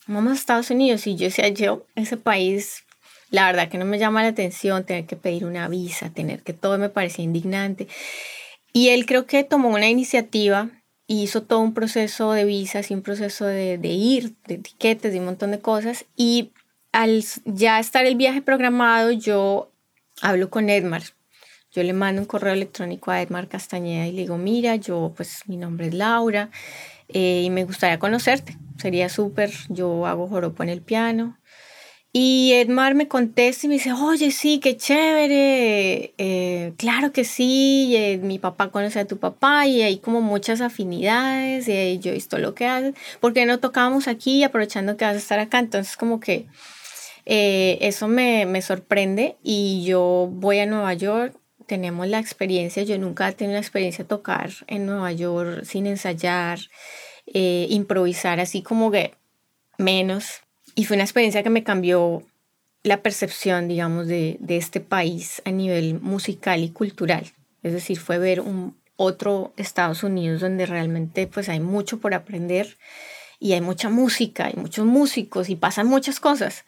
vamos 0.07 0.33
a 0.33 0.35
Estados 0.37 0.71
Unidos. 0.71 1.07
Y 1.07 1.17
yo 1.17 1.27
decía, 1.27 1.49
yo, 1.49 1.87
ese 1.97 2.17
país, 2.17 2.85
la 3.31 3.47
verdad 3.47 3.69
que 3.69 3.79
no 3.79 3.85
me 3.85 3.99
llama 3.99 4.23
la 4.23 4.29
atención, 4.29 4.85
tener 4.85 5.07
que 5.07 5.17
pedir 5.17 5.45
una 5.45 5.69
visa, 5.69 6.11
tener 6.11 6.43
que 6.43 6.55
todo 6.55 6.79
me 6.79 6.89
parecía 6.89 7.25
indignante. 7.25 7.89
Y 8.73 8.89
él 8.89 9.07
creo 9.07 9.27
que 9.27 9.45
tomó 9.45 9.69
una 9.69 9.89
iniciativa 9.89 10.71
y 11.07 11.23
hizo 11.23 11.43
todo 11.43 11.61
un 11.61 11.75
proceso 11.75 12.33
de 12.33 12.45
visas 12.45 12.91
y 12.91 12.95
un 12.95 13.03
proceso 13.03 13.45
de, 13.45 13.77
de 13.79 13.89
ir, 13.89 14.35
de 14.47 14.55
etiquetes, 14.55 15.13
de 15.13 15.19
un 15.19 15.27
montón 15.27 15.51
de 15.51 15.59
cosas. 15.59 16.07
Y 16.17 16.53
al 16.93 17.25
ya 17.45 17.79
estar 17.81 18.07
el 18.07 18.17
viaje 18.17 18.43
programado, 18.43 19.11
yo 19.11 19.71
hablo 20.21 20.51
con 20.51 20.71
Edmar. 20.71 21.03
Yo 21.73 21.83
le 21.83 21.95
mando 21.95 22.21
un 22.21 22.27
correo 22.27 22.53
electrónico 22.53 23.11
a 23.11 23.23
Edmar 23.23 23.49
Castañeda 23.49 24.07
y 24.07 24.13
le 24.13 24.23
digo, 24.23 24.37
mira, 24.37 24.77
yo 24.77 25.13
pues 25.17 25.43
mi 25.47 25.57
nombre 25.57 25.89
es 25.89 25.95
Laura 25.95 26.51
eh, 27.09 27.43
y 27.45 27.51
me 27.51 27.65
gustaría 27.65 27.99
conocerte. 27.99 28.59
Sería 28.79 29.09
súper, 29.09 29.51
yo 29.69 30.07
hago 30.07 30.29
joropo 30.29 30.63
en 30.63 30.69
el 30.69 30.83
piano, 30.83 31.39
y 32.15 32.53
Edmar 32.53 32.95
me 32.95 33.09
contesta 33.09 33.65
y 33.67 33.69
me 33.69 33.75
dice, 33.77 33.93
oye, 33.95 34.31
sí, 34.33 34.61
qué 34.61 34.77
chévere, 34.77 36.13
eh, 36.19 36.75
claro 36.77 37.11
que 37.11 37.25
sí, 37.25 37.95
eh, 37.97 38.19
mi 38.19 38.39
papá 38.39 38.71
conoce 38.71 39.01
a 39.01 39.07
tu 39.07 39.17
papá 39.17 39.67
y 39.67 39.81
hay 39.81 39.99
como 39.99 40.21
muchas 40.21 40.61
afinidades 40.61 41.69
y 41.69 41.99
yo 42.01 42.11
he 42.11 42.15
visto 42.15 42.37
lo 42.37 42.55
que 42.55 42.67
haces, 42.67 42.95
¿por 43.21 43.33
qué 43.33 43.47
no 43.47 43.61
tocamos 43.61 44.09
aquí 44.09 44.45
aprovechando 44.45 44.99
que 44.99 45.07
vas 45.07 45.15
a 45.15 45.19
estar 45.19 45.39
acá? 45.39 45.59
Entonces 45.59 45.97
como 45.97 46.21
que 46.21 46.47
eh, 47.25 47.79
eso 47.81 48.09
me, 48.09 48.45
me 48.45 48.61
sorprende 48.61 49.37
y 49.43 49.83
yo 49.87 50.29
voy 50.31 50.59
a 50.59 50.67
Nueva 50.67 50.93
York, 50.93 51.35
tenemos 51.67 52.07
la 52.09 52.19
experiencia, 52.19 52.83
yo 52.83 52.99
nunca 52.99 53.27
he 53.27 53.33
tenido 53.33 53.55
la 53.55 53.61
experiencia 53.61 54.05
de 54.05 54.09
tocar 54.09 54.51
en 54.67 54.85
Nueva 54.85 55.13
York 55.13 55.65
sin 55.65 55.87
ensayar, 55.87 56.59
improvisar 57.25 58.39
así 58.39 58.61
como 58.63 58.91
que 58.91 59.15
menos 59.79 60.42
y 60.75 60.85
fue 60.85 60.97
una 60.97 61.05
experiencia 61.05 61.43
que 61.43 61.51
me 61.51 61.65
cambió 61.65 62.23
la 62.83 63.03
percepción, 63.03 63.69
digamos, 63.69 64.07
de, 64.09 64.37
de, 64.41 64.57
este 64.57 64.81
país 64.81 65.41
a 65.45 65.51
nivel 65.51 66.01
musical 66.01 66.63
y 66.63 66.71
cultural. 66.71 67.33
Es 67.63 67.73
decir, 67.73 67.99
fue 67.99 68.19
ver 68.19 68.41
un 68.41 68.77
otro 68.97 69.53
Estados 69.57 70.03
Unidos 70.03 70.41
donde 70.41 70.67
realmente 70.67 71.27
pues 71.27 71.49
hay 71.49 71.61
mucho 71.61 72.01
por 72.01 72.15
aprender 72.15 72.77
y 73.39 73.53
hay 73.53 73.61
mucha 73.61 73.89
música, 73.89 74.47
hay 74.47 74.55
muchos 74.55 74.87
músicos 74.87 75.49
y 75.49 75.57
pasan 75.57 75.87
muchas 75.87 76.21
cosas. 76.21 76.65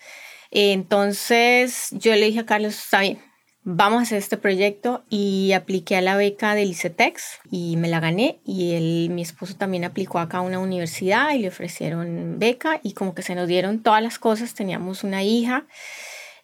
Entonces 0.50 1.88
yo 1.92 2.14
le 2.14 2.26
dije 2.26 2.40
a 2.40 2.46
Carlos, 2.46 2.74
está 2.74 3.00
bien, 3.00 3.18
vamos 3.64 3.98
a 3.98 4.03
hacer 4.03 4.18
este 4.18 4.37
proyecto 4.37 5.05
y 5.09 5.53
apliqué 5.53 5.96
a 5.96 6.03
la 6.03 6.16
beca 6.16 6.55
del 6.55 6.70
ICETEX 6.70 7.40
y 7.50 7.77
me 7.79 7.88
la 7.88 7.98
gané 7.98 8.38
y 8.44 8.74
él, 8.74 9.11
mi 9.11 9.22
esposo 9.22 9.57
también 9.57 9.85
aplicó 9.85 10.18
acá 10.18 10.38
a 10.38 10.42
una 10.42 10.59
universidad 10.59 11.33
y 11.33 11.38
le 11.38 11.48
ofrecieron 11.48 12.38
beca 12.38 12.81
y 12.83 12.92
como 12.92 13.14
que 13.14 13.22
se 13.22 13.35
nos 13.35 13.48
dieron 13.48 13.83
todas 13.83 14.03
las 14.03 14.18
cosas, 14.18 14.55
teníamos 14.55 15.03
una 15.03 15.22
hija, 15.22 15.64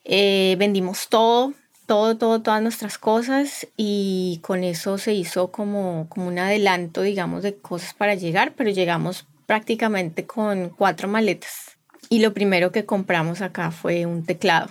eh, 0.04 0.56
vendimos 0.58 1.08
todo, 1.08 1.52
todo, 1.86 2.16
todo, 2.16 2.40
todas 2.40 2.62
nuestras 2.62 2.96
cosas 2.96 3.68
y 3.76 4.40
con 4.42 4.64
eso 4.64 4.96
se 4.96 5.12
hizo 5.12 5.52
como, 5.52 6.06
como 6.08 6.26
un 6.26 6.38
adelanto, 6.38 7.02
digamos, 7.02 7.42
de 7.42 7.56
cosas 7.56 7.92
para 7.92 8.14
llegar, 8.14 8.54
pero 8.56 8.70
llegamos 8.70 9.26
prácticamente 9.44 10.26
con 10.26 10.70
cuatro 10.70 11.06
maletas. 11.08 11.76
Y 12.08 12.20
lo 12.20 12.32
primero 12.32 12.72
que 12.72 12.86
compramos 12.86 13.42
acá 13.42 13.70
fue 13.70 14.06
un 14.06 14.24
teclado 14.24 14.70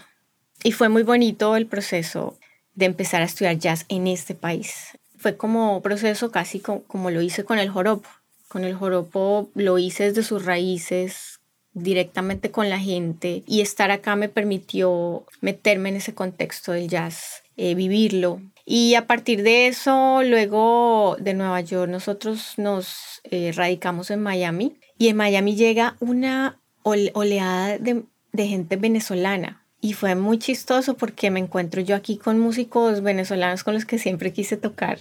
y 0.63 0.71
fue 0.71 0.89
muy 0.89 1.03
bonito 1.03 1.55
el 1.55 1.67
proceso 1.67 2.37
de 2.75 2.85
empezar 2.85 3.21
a 3.21 3.25
estudiar 3.25 3.57
jazz 3.57 3.85
en 3.89 4.07
este 4.07 4.35
país. 4.35 4.97
Fue 5.17 5.35
como 5.35 5.81
proceso 5.81 6.31
casi 6.31 6.59
como, 6.59 7.11
lo 7.11 7.21
hice 7.21 7.43
con 7.43 7.59
el 7.59 7.69
joropo. 7.69 8.09
Con 8.47 8.63
el 8.63 8.73
joropo 8.73 9.49
lo 9.53 9.77
hice 9.77 10.05
desde 10.05 10.23
sus 10.23 10.45
raíces, 10.45 11.39
directamente 11.73 12.51
con 12.51 12.69
la 12.69 12.79
gente 12.79 13.43
y 13.45 13.61
estar 13.61 13.91
acá 13.91 14.15
me 14.15 14.27
permitió 14.27 15.25
meterme 15.41 15.89
en 15.89 15.97
ese 15.97 16.13
contexto 16.13 16.71
del 16.71 16.87
jazz, 16.87 17.43
eh, 17.57 17.75
vivirlo. 17.75 18.41
Y 18.65 18.95
a 18.95 19.07
partir 19.07 19.43
de 19.43 19.67
eso, 19.67 20.21
luego 20.23 21.17
de 21.19 21.33
Nueva 21.33 21.61
York, 21.61 21.91
nosotros 21.91 22.53
nos 22.57 23.21
eh, 23.23 23.51
radicamos 23.53 24.11
en 24.11 24.21
Miami 24.21 24.77
y 24.97 25.09
en 25.09 25.17
Miami 25.17 25.55
llega 25.55 25.95
una 25.99 26.59
oleada 26.83 27.77
de, 27.77 28.03
de 28.31 28.47
gente 28.47 28.75
venezolana. 28.77 29.58
Y 29.81 29.93
fue 29.93 30.15
muy 30.15 30.39
chistoso 30.39 30.95
porque 30.95 31.31
me 31.31 31.39
encuentro 31.39 31.81
yo 31.81 31.95
aquí 31.95 32.17
con 32.17 32.39
músicos 32.39 33.01
venezolanos 33.01 33.63
con 33.63 33.73
los 33.73 33.85
que 33.85 33.97
siempre 33.97 34.33
quise 34.33 34.57
tocar. 34.57 34.99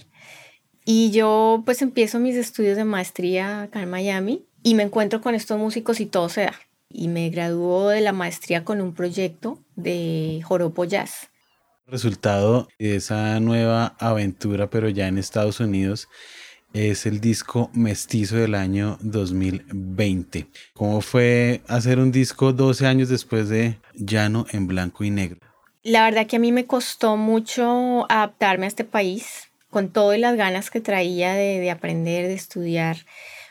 Y 0.85 1.11
yo 1.11 1.61
pues 1.65 1.81
empiezo 1.81 2.19
mis 2.19 2.35
estudios 2.35 2.77
de 2.77 2.85
maestría 2.85 3.63
acá 3.63 3.81
en 3.81 3.89
Miami 3.89 4.45
y 4.63 4.75
me 4.75 4.83
encuentro 4.83 5.21
con 5.21 5.35
estos 5.35 5.59
músicos 5.59 5.99
y 5.99 6.05
todo 6.05 6.29
se 6.29 6.41
da. 6.43 6.53
Y 6.89 7.07
me 7.07 7.29
graduó 7.29 7.89
de 7.89 8.01
la 8.01 8.13
maestría 8.13 8.63
con 8.63 8.81
un 8.81 8.93
proyecto 8.93 9.59
de 9.75 10.41
joropo 10.43 10.85
jazz. 10.85 11.29
Resultado 11.85 12.67
de 12.79 12.95
esa 12.95 13.39
nueva 13.39 13.95
aventura, 13.99 14.69
pero 14.69 14.89
ya 14.89 15.07
en 15.07 15.17
Estados 15.17 15.59
Unidos, 15.59 16.07
es 16.73 17.05
el 17.05 17.19
disco 17.19 17.69
Mestizo 17.73 18.35
del 18.37 18.55
año 18.55 18.97
2020. 19.01 20.47
¿Cómo 20.73 21.01
fue 21.01 21.61
hacer 21.67 21.99
un 21.99 22.11
disco 22.11 22.53
12 22.53 22.85
años 22.87 23.09
después 23.09 23.49
de 23.49 23.77
Llano 23.95 24.45
en 24.51 24.67
blanco 24.67 25.03
y 25.03 25.09
negro? 25.09 25.39
La 25.83 26.03
verdad 26.03 26.27
que 26.27 26.35
a 26.35 26.39
mí 26.39 26.51
me 26.51 26.65
costó 26.65 27.17
mucho 27.17 28.05
adaptarme 28.11 28.65
a 28.65 28.69
este 28.69 28.83
país, 28.83 29.49
con 29.69 29.89
todas 29.89 30.19
las 30.19 30.35
ganas 30.35 30.69
que 30.69 30.81
traía 30.81 31.33
de, 31.33 31.59
de 31.59 31.71
aprender, 31.71 32.27
de 32.27 32.33
estudiar 32.33 32.97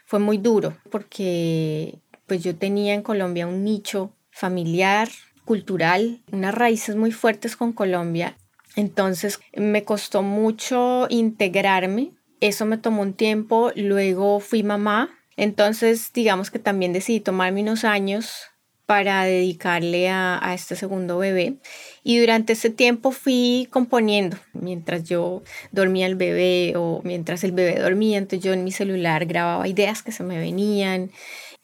fue 0.09 0.21
muy 0.21 0.39
duro 0.39 0.75
porque 0.91 1.99
pues 2.27 2.43
yo 2.43 2.57
tenía 2.57 2.95
en 2.95 3.03
Colombia 3.03 3.47
un 3.47 3.63
nicho 3.63 4.11
familiar, 4.31 5.11
cultural, 5.45 6.23
unas 6.33 6.55
raíces 6.55 6.97
muy 6.97 7.13
fuertes 7.13 7.57
con 7.57 7.75
Colombia. 7.75 8.39
Entonces 8.75 9.39
me 9.55 9.85
costó 9.85 10.23
mucho 10.23 11.09
integrarme. 11.11 12.13
Eso 12.41 12.67
me 12.67 12.79
tomó 12.79 13.03
un 13.03 13.15
tiempo. 13.15 13.73
Luego 13.75 14.41
fui 14.41 14.63
mamá. 14.63 15.11
Entonces 15.37 16.13
digamos 16.13 16.51
que 16.51 16.59
también 16.59 16.93
decidí 16.93 17.21
tomarme 17.21 17.63
unos 17.63 17.85
años 17.85 18.49
para 18.89 19.25
dedicarle 19.25 20.09
a, 20.09 20.41
este 20.55 20.75
segundo 20.75 21.19
bebé. 21.19 21.59
Y 22.03 22.21
durante 22.21 22.55
ese 22.55 22.71
tiempo 22.71 23.11
fui 23.11 23.69
componiendo, 23.71 24.39
mientras 24.55 25.05
yo 25.05 25.43
dormía 25.73 26.07
el 26.07 26.15
bebé 26.15 26.73
o 26.75 27.03
mientras 27.05 27.45
el 27.45 27.53
bebé 27.53 27.79
dormía, 27.79 28.17
entonces 28.17 28.43
yo 28.43 28.55
en 28.55 28.65
mi 28.65 28.73
celular 28.73 29.27
grababa 29.27 29.69
ideas 29.69 30.03
que 30.03 30.11
se 30.11 30.25
me 30.25 30.39
venían. 30.39 31.11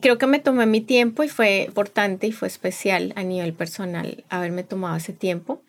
Creo 0.03 0.19
que 0.19 0.27
me 0.27 0.39
tomé 0.39 0.67
mi 0.67 0.83
tiempo 0.83 1.25
y 1.25 1.31
fue 1.31 1.63
importante 1.63 2.27
y 2.27 2.33
fue 2.33 2.47
especial 2.47 3.15
a 3.17 3.23
nivel 3.23 3.55
personal 3.55 4.25
haberme 4.29 4.63
tomado 4.63 4.97
ese 4.97 5.15
tiempo. 5.15 5.63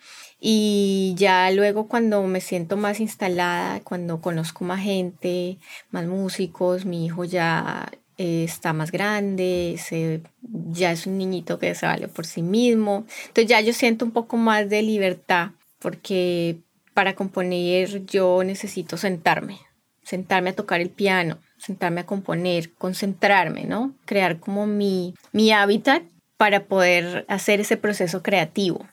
Y 0.47 1.15
ya 1.17 1.49
luego 1.49 1.88
cuando 1.88 2.21
me 2.21 2.39
siento 2.39 2.77
más 2.77 2.99
instalada, 2.99 3.79
cuando 3.79 4.21
conozco 4.21 4.63
más 4.63 4.79
gente, 4.84 5.58
más 5.89 6.05
músicos, 6.05 6.86
mi 6.86 7.03
hijo 7.08 7.23
ya 7.23 7.91
está 8.15 8.71
más 8.71 8.91
grande, 8.91 9.75
se, 9.84 10.21
ya 10.43 10.91
es 10.91 11.08
un 11.08 11.17
niñito 11.17 11.58
que 11.58 11.73
se 11.73 11.88
vale 11.88 12.10
por 12.10 12.27
sí 12.27 12.43
mismo. 12.43 13.08
Entonces 13.21 13.47
ya 13.47 13.60
yo 13.60 13.73
siento 13.73 14.05
un 14.05 14.12
poco 14.12 14.38
más 14.38 14.69
de 14.69 14.84
libertad 14.84 15.49
porque 15.79 16.60
para 16.93 17.15
componer 17.15 18.05
yo 18.05 18.43
necesito 18.43 18.97
sentarme, 18.97 19.58
sentarme 20.03 20.51
a 20.51 20.55
tocar 20.55 20.79
el 20.79 20.91
piano, 20.91 21.39
sentarme 21.58 22.01
a 22.01 22.05
componer, 22.05 22.71
concentrarme, 22.73 23.63
¿no? 23.63 23.95
Crear 24.05 24.39
como 24.39 24.67
mi, 24.67 25.15
mi 25.31 25.51
hábitat 25.51 26.03
para 26.38 26.65
poder 26.65 27.25
hacer 27.29 27.62
ese 27.62 27.77
proceso 27.77 28.21
creativo. 28.21 28.86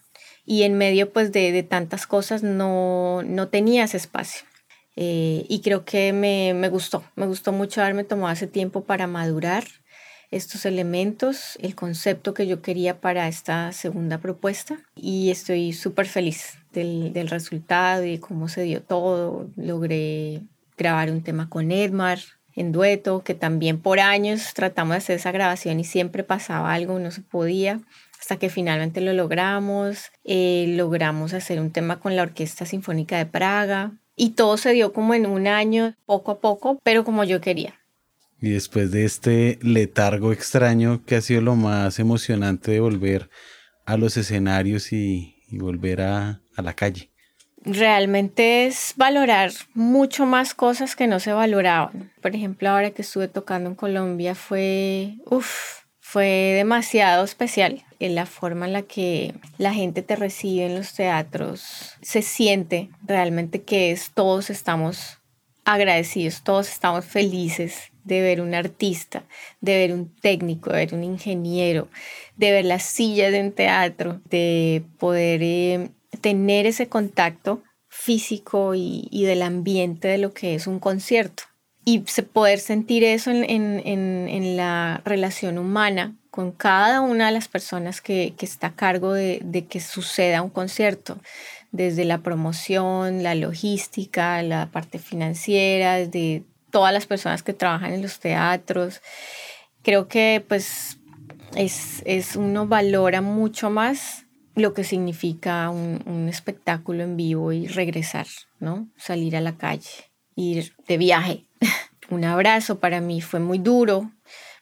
Y 0.45 0.63
en 0.65 0.77
medio 0.77 1.13
pues 1.13 1.33
de, 1.33 1.53
de 1.53 1.63
tantas 1.63 2.07
cosas 2.07 2.43
no, 2.43 3.23
no 3.23 3.49
tenía 3.49 3.85
ese 3.85 3.97
espacio. 3.97 4.45
Eh, 4.97 5.47
y 5.49 5.61
creo 5.61 5.85
que 5.85 6.13
me, 6.13 6.53
me, 6.55 6.69
gustó, 6.69 7.03
me 7.17 7.27
gustó 7.27 7.53
mucho 7.53 7.81
haberme 7.81 8.05
tomado 8.05 8.33
ese 8.33 8.47
tiempo 8.47 8.85
para 8.85 9.07
madurar 9.07 9.65
estos 10.31 10.65
elementos, 10.65 11.59
el 11.61 11.75
concepto 11.75 12.35
que 12.35 12.47
yo 12.47 12.63
quería 12.63 13.01
para 13.01 13.29
esta 13.29 13.73
segunda 13.73 14.19
propuesta 14.19 14.79
y 14.97 15.31
estoy 15.31 15.73
súper 15.73 16.07
feliz 16.07 16.59
del, 16.73 17.13
del, 17.13 17.29
resultado 17.29 18.05
y 18.05 18.19
cómo 18.19 18.49
se 18.49 18.63
dio 18.63 18.83
todo. 18.83 19.51
Logré 19.57 20.41
grabar 20.77 21.11
un 21.11 21.23
tema 21.23 21.49
con 21.49 21.71
Edmar 21.71 22.19
en 22.55 22.73
dueto, 22.73 23.23
que 23.23 23.35
también 23.35 23.79
por 23.79 24.01
años 24.01 24.53
tratamos 24.55 24.93
de 24.93 24.99
hacer 24.99 25.17
esa 25.17 25.33
grabación 25.33 25.81
y 25.81 25.85
siempre 25.85 26.25
pasaba 26.25 26.73
algo, 26.73 26.99
no 26.99 27.11
se 27.11 27.23
podía 27.23 27.81
hasta 28.21 28.37
que 28.37 28.51
finalmente 28.51 29.01
lo 29.01 29.13
logramos. 29.13 30.13
Eh, 30.23 30.67
logramos 30.77 31.35
hacer 31.35 31.61
un 31.61 31.73
tema 31.73 31.99
con 31.99 32.15
la 32.15 32.23
Orquesta 32.23 32.67
Sinfónica 32.67 33.19
de 33.19 33.27
Praga, 33.27 33.93
y 34.17 34.31
todo 34.31 34.57
se 34.57 34.73
dio 34.73 34.93
como 34.93 35.15
en 35.15 35.27
un 35.27 35.47
año, 35.47 35.97
poco 36.07 36.33
a 36.33 36.41
poco, 36.41 36.79
pero 36.83 37.05
como 37.05 37.25
yo 37.25 37.41
quería. 37.41 37.75
Y 38.41 38.51
después 38.51 38.91
de 38.91 39.05
este 39.05 39.59
letargo 39.63 40.33
extraño, 40.33 41.05
que 41.05 41.17
ha 41.17 41.21
sido 41.21 41.41
lo 41.41 41.57
más 41.57 41.99
emocionante 41.99 42.73
de 42.73 42.81
volver 42.81 43.31
a 43.87 43.97
los 43.97 44.17
escenarios 44.17 44.93
y, 44.93 45.37
volver 45.51 46.01
a, 46.01 46.41
a 46.57 46.63
la 46.63 46.75
calle? 46.75 47.12
Realmente 47.65 48.67
es 48.67 48.95
valorar 48.97 49.53
mucho 49.75 50.27
más 50.27 50.55
cosas 50.55 50.97
que 50.97 51.07
no 51.07 51.21
se 51.21 51.33
valoraban. 51.33 52.11
Por 52.21 52.35
ejemplo, 52.35 52.69
ahora 52.69 52.91
que 52.91 53.03
estuve 53.03 53.29
tocando 53.29 53.71
en 53.71 53.77
Colombia 53.77 54.35
fue, 54.35 55.15
uff, 55.27 55.83
fue 56.01 56.55
demasiado 56.57 57.25
especial 57.25 57.85
en 58.01 58.17
la 58.17 58.27
forma 58.27 58.67
en 58.67 58.73
la 58.73 58.83
que 58.83 59.35
la 59.59 59.73
gente 59.73 60.03
te 60.03 60.17
recibe 60.17 60.67
en 60.67 60.75
los 60.75 60.93
teatros. 60.95 61.97
Se 62.03 62.23
siente 62.23 62.91
realmente 63.05 63.63
que 63.63 63.93
es, 63.93 64.11
todos 64.13 64.51
estamos 64.51 65.19
agradecidos, 65.65 66.43
todos 66.43 66.69
estamos 66.69 67.05
felices 67.05 67.93
de 68.03 68.21
ver 68.21 68.41
un 68.41 68.55
artista, 68.55 69.23
de 69.61 69.77
ver 69.77 69.93
un 69.93 70.15
técnico, 70.17 70.71
de 70.71 70.79
ver 70.79 70.95
un 70.95 71.05
ingeniero, 71.05 71.89
de 72.37 72.51
ver 72.51 72.65
las 72.65 72.83
sillas 72.83 73.31
de 73.31 73.41
un 73.41 73.53
teatro, 73.53 74.21
de 74.29 74.83
poder 74.99 75.41
eh, 75.43 75.91
tener 76.21 76.67
ese 76.67 76.89
contacto 76.89 77.63
físico 77.89 78.75
y, 78.75 79.25
del 79.25 79.43
ambiente 79.43 80.09
de 80.09 80.19
lo 80.19 80.33
que 80.33 80.55
es 80.55 80.67
un 80.67 80.79
concierto 80.81 81.45
y 81.85 82.01
poder 82.33 82.59
sentir 82.59 83.05
eso 83.05 83.31
en, 83.31 84.57
la 84.57 85.03
relación 85.05 85.59
humana 85.59 86.15
con 86.31 86.53
cada 86.53 87.01
una 87.01 87.27
de 87.27 87.33
las 87.33 87.49
personas 87.49 88.01
que, 88.01 88.35
está 88.41 88.69
a 88.69 88.75
cargo 88.75 89.13
de, 89.13 89.41
de, 89.45 89.67
que 89.67 89.81
suceda 89.81 90.43
un 90.43 90.51
concierto, 90.51 91.19
desde 91.71 92.05
la 92.05 92.19
promoción, 92.19 93.23
la 93.23 93.35
logística, 93.35 94.43
la 94.43 94.67
parte 94.67 94.99
financiera, 94.99 95.97
desde 95.97 96.45
todas 96.71 96.93
las 96.93 97.07
personas 97.07 97.43
que 97.43 97.53
trabajan 97.53 97.93
en 97.93 98.03
los 98.03 98.21
teatros. 98.21 99.01
Creo 99.83 100.09
que 100.09 100.45
pues 100.47 100.99
es, 101.55 102.03
es 102.07 102.37
uno 102.37 102.67
valora 102.67 103.21
mucho 103.21 103.71
más 103.71 104.25
lo 104.55 104.75
que 104.75 104.85
significa 104.85 105.71
un, 105.71 106.03
un 106.07 106.29
espectáculo 106.29 107.03
en 107.03 107.17
vivo 107.17 107.53
y 107.53 107.67
regresar, 107.67 108.27
¿no? 108.61 108.89
Salir 108.97 109.37
a 109.37 109.41
la 109.41 109.57
calle, 109.57 110.11
ir 110.37 110.75
de 110.87 110.99
viaje 110.99 111.47
un 112.11 112.25
abrazo 112.25 112.79
para 112.79 113.01
mí 113.01 113.21
fue 113.21 113.41
muy 113.41 113.59
duro. 113.59 114.11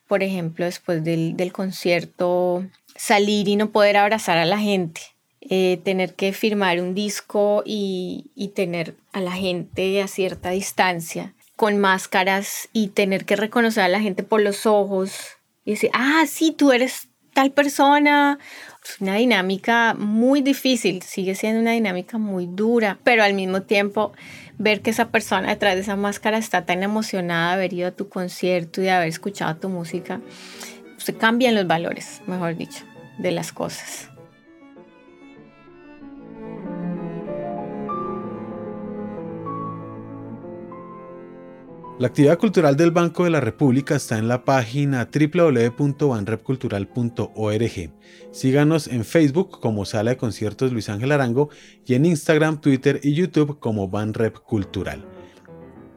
Por 0.06 0.22
ejemplo, 0.22 0.64
después 0.64 1.04
del, 1.04 1.52
concierto, 1.52 2.66
salir 2.96 3.46
y 3.48 3.56
no 3.56 3.70
poder 3.70 3.96
abrazar 3.96 4.38
a 4.38 4.44
la 4.44 4.58
gente. 4.58 5.00
Eh, 5.40 5.80
tener 5.84 6.14
que 6.14 6.32
firmar 6.32 6.80
un 6.80 6.94
disco 6.94 7.62
y, 7.64 8.30
y 8.34 8.48
tener 8.48 8.96
a 9.12 9.20
la 9.20 9.32
gente 9.32 10.02
a 10.02 10.08
cierta 10.08 10.50
distancia, 10.50 11.34
con 11.56 11.78
máscaras 11.78 12.68
y 12.72 12.88
tener 12.88 13.24
que 13.24 13.36
reconocer 13.36 13.84
a 13.84 13.88
la 13.88 14.00
gente 14.00 14.22
por 14.22 14.42
los 14.42 14.66
ojos 14.66 15.12
y 15.64 15.72
decir, 15.72 15.90
ah, 15.94 16.24
sí, 16.26 16.52
tú 16.52 16.72
eres 16.72 17.08
tal 17.32 17.52
persona. 17.52 18.38
Es 18.84 19.00
una 19.00 19.16
dinámica 19.16 19.94
muy 19.94 20.40
difícil, 20.40 21.02
sigue 21.02 21.34
siendo 21.34 21.60
una 21.60 21.72
dinámica 21.72 22.18
muy 22.18 22.46
dura, 22.46 22.98
pero 23.04 23.22
al 23.22 23.34
mismo 23.34 23.62
tiempo 23.62 24.12
ver 24.58 24.80
que 24.80 24.90
esa 24.90 25.08
persona 25.08 25.48
detrás 25.48 25.74
de 25.74 25.80
esa 25.80 25.96
máscara 25.96 26.38
está 26.38 26.64
tan 26.66 26.82
emocionada 26.82 27.48
de 27.48 27.54
haber 27.54 27.72
ido 27.72 27.88
a 27.88 27.92
tu 27.92 28.08
concierto 28.08 28.80
y 28.80 28.84
de 28.84 28.90
haber 28.90 29.08
escuchado 29.08 29.56
tu 29.56 29.68
música, 29.68 30.20
se 30.98 31.14
cambian 31.14 31.54
los 31.54 31.66
valores, 31.66 32.20
mejor 32.26 32.56
dicho, 32.56 32.84
de 33.18 33.32
las 33.32 33.52
cosas. 33.52 34.09
La 42.00 42.06
actividad 42.06 42.38
cultural 42.38 42.76
del 42.78 42.92
Banco 42.92 43.24
de 43.24 43.30
la 43.30 43.40
República 43.40 43.94
está 43.94 44.16
en 44.16 44.26
la 44.26 44.46
página 44.46 45.10
www.banrepcultural.org. 45.12 47.90
Síganos 48.32 48.88
en 48.88 49.04
Facebook 49.04 49.60
como 49.60 49.84
Sala 49.84 50.12
de 50.12 50.16
Conciertos 50.16 50.72
Luis 50.72 50.88
Ángel 50.88 51.12
Arango 51.12 51.50
y 51.84 51.92
en 51.92 52.06
Instagram, 52.06 52.62
Twitter 52.62 53.00
y 53.02 53.12
YouTube 53.12 53.60
como 53.60 53.88
Banrep 53.88 54.38
Cultural. 54.38 55.04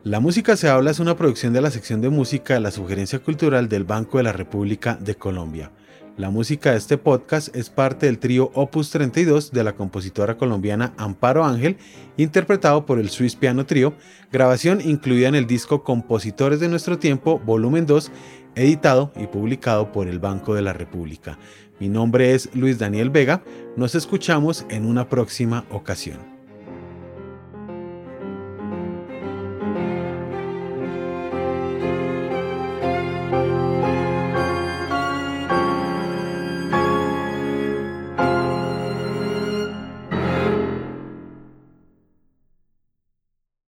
La 0.04 0.20
música 0.20 0.58
se 0.58 0.68
habla 0.68 0.92
es 0.92 1.00
una 1.00 1.16
producción 1.16 1.54
de 1.54 1.62
la 1.62 1.72
sección 1.72 2.02
de 2.02 2.10
música 2.10 2.56
de 2.56 2.60
la 2.60 2.72
Sugerencia 2.72 3.20
Cultural 3.20 3.70
del 3.70 3.86
Banco 3.86 4.18
de 4.18 4.24
la 4.24 4.34
República 4.34 4.98
de 5.00 5.16
Colombia. 5.16 5.72
La 6.16 6.30
música 6.30 6.72
de 6.72 6.78
este 6.78 7.00
podcast 7.00 7.56
es 7.56 7.72
parte 7.72 8.06
del 8.06 8.20
trío 8.20 8.52
Opus 8.54 8.92
32 8.92 9.52
de 9.52 9.64
la 9.64 9.74
compositora 9.74 10.38
colombiana 10.38 10.94
Amparo 10.96 11.44
Ángel, 11.44 11.78
interpretado 12.18 12.86
por 12.86 13.00
el 13.00 13.10
Swiss 13.10 13.36
Piano 13.36 13.66
Trio, 13.66 13.96
grabación 14.32 14.80
incluida 14.80 15.28
en 15.28 15.34
el 15.34 15.48
disco 15.48 15.84
Compositores 15.84 16.60
de 16.60 16.70
nuestro 16.70 17.00
tiempo, 17.00 17.40
volumen 17.40 17.88
2, 17.88 18.12
editado 18.54 19.12
y 19.16 19.26
publicado 19.26 19.92
por 19.92 20.08
el 20.08 20.20
Banco 20.20 20.54
de 20.54 20.62
la 20.62 20.74
República. 20.74 21.40
Mi 21.80 21.90
nombre 21.90 22.36
es 22.36 22.48
Luis 22.54 22.78
Daniel 22.78 23.10
Vega, 23.10 23.44
nos 23.76 23.96
escuchamos 23.96 24.68
en 24.70 24.86
una 24.86 25.10
próxima 25.10 25.66
ocasión. 25.72 26.33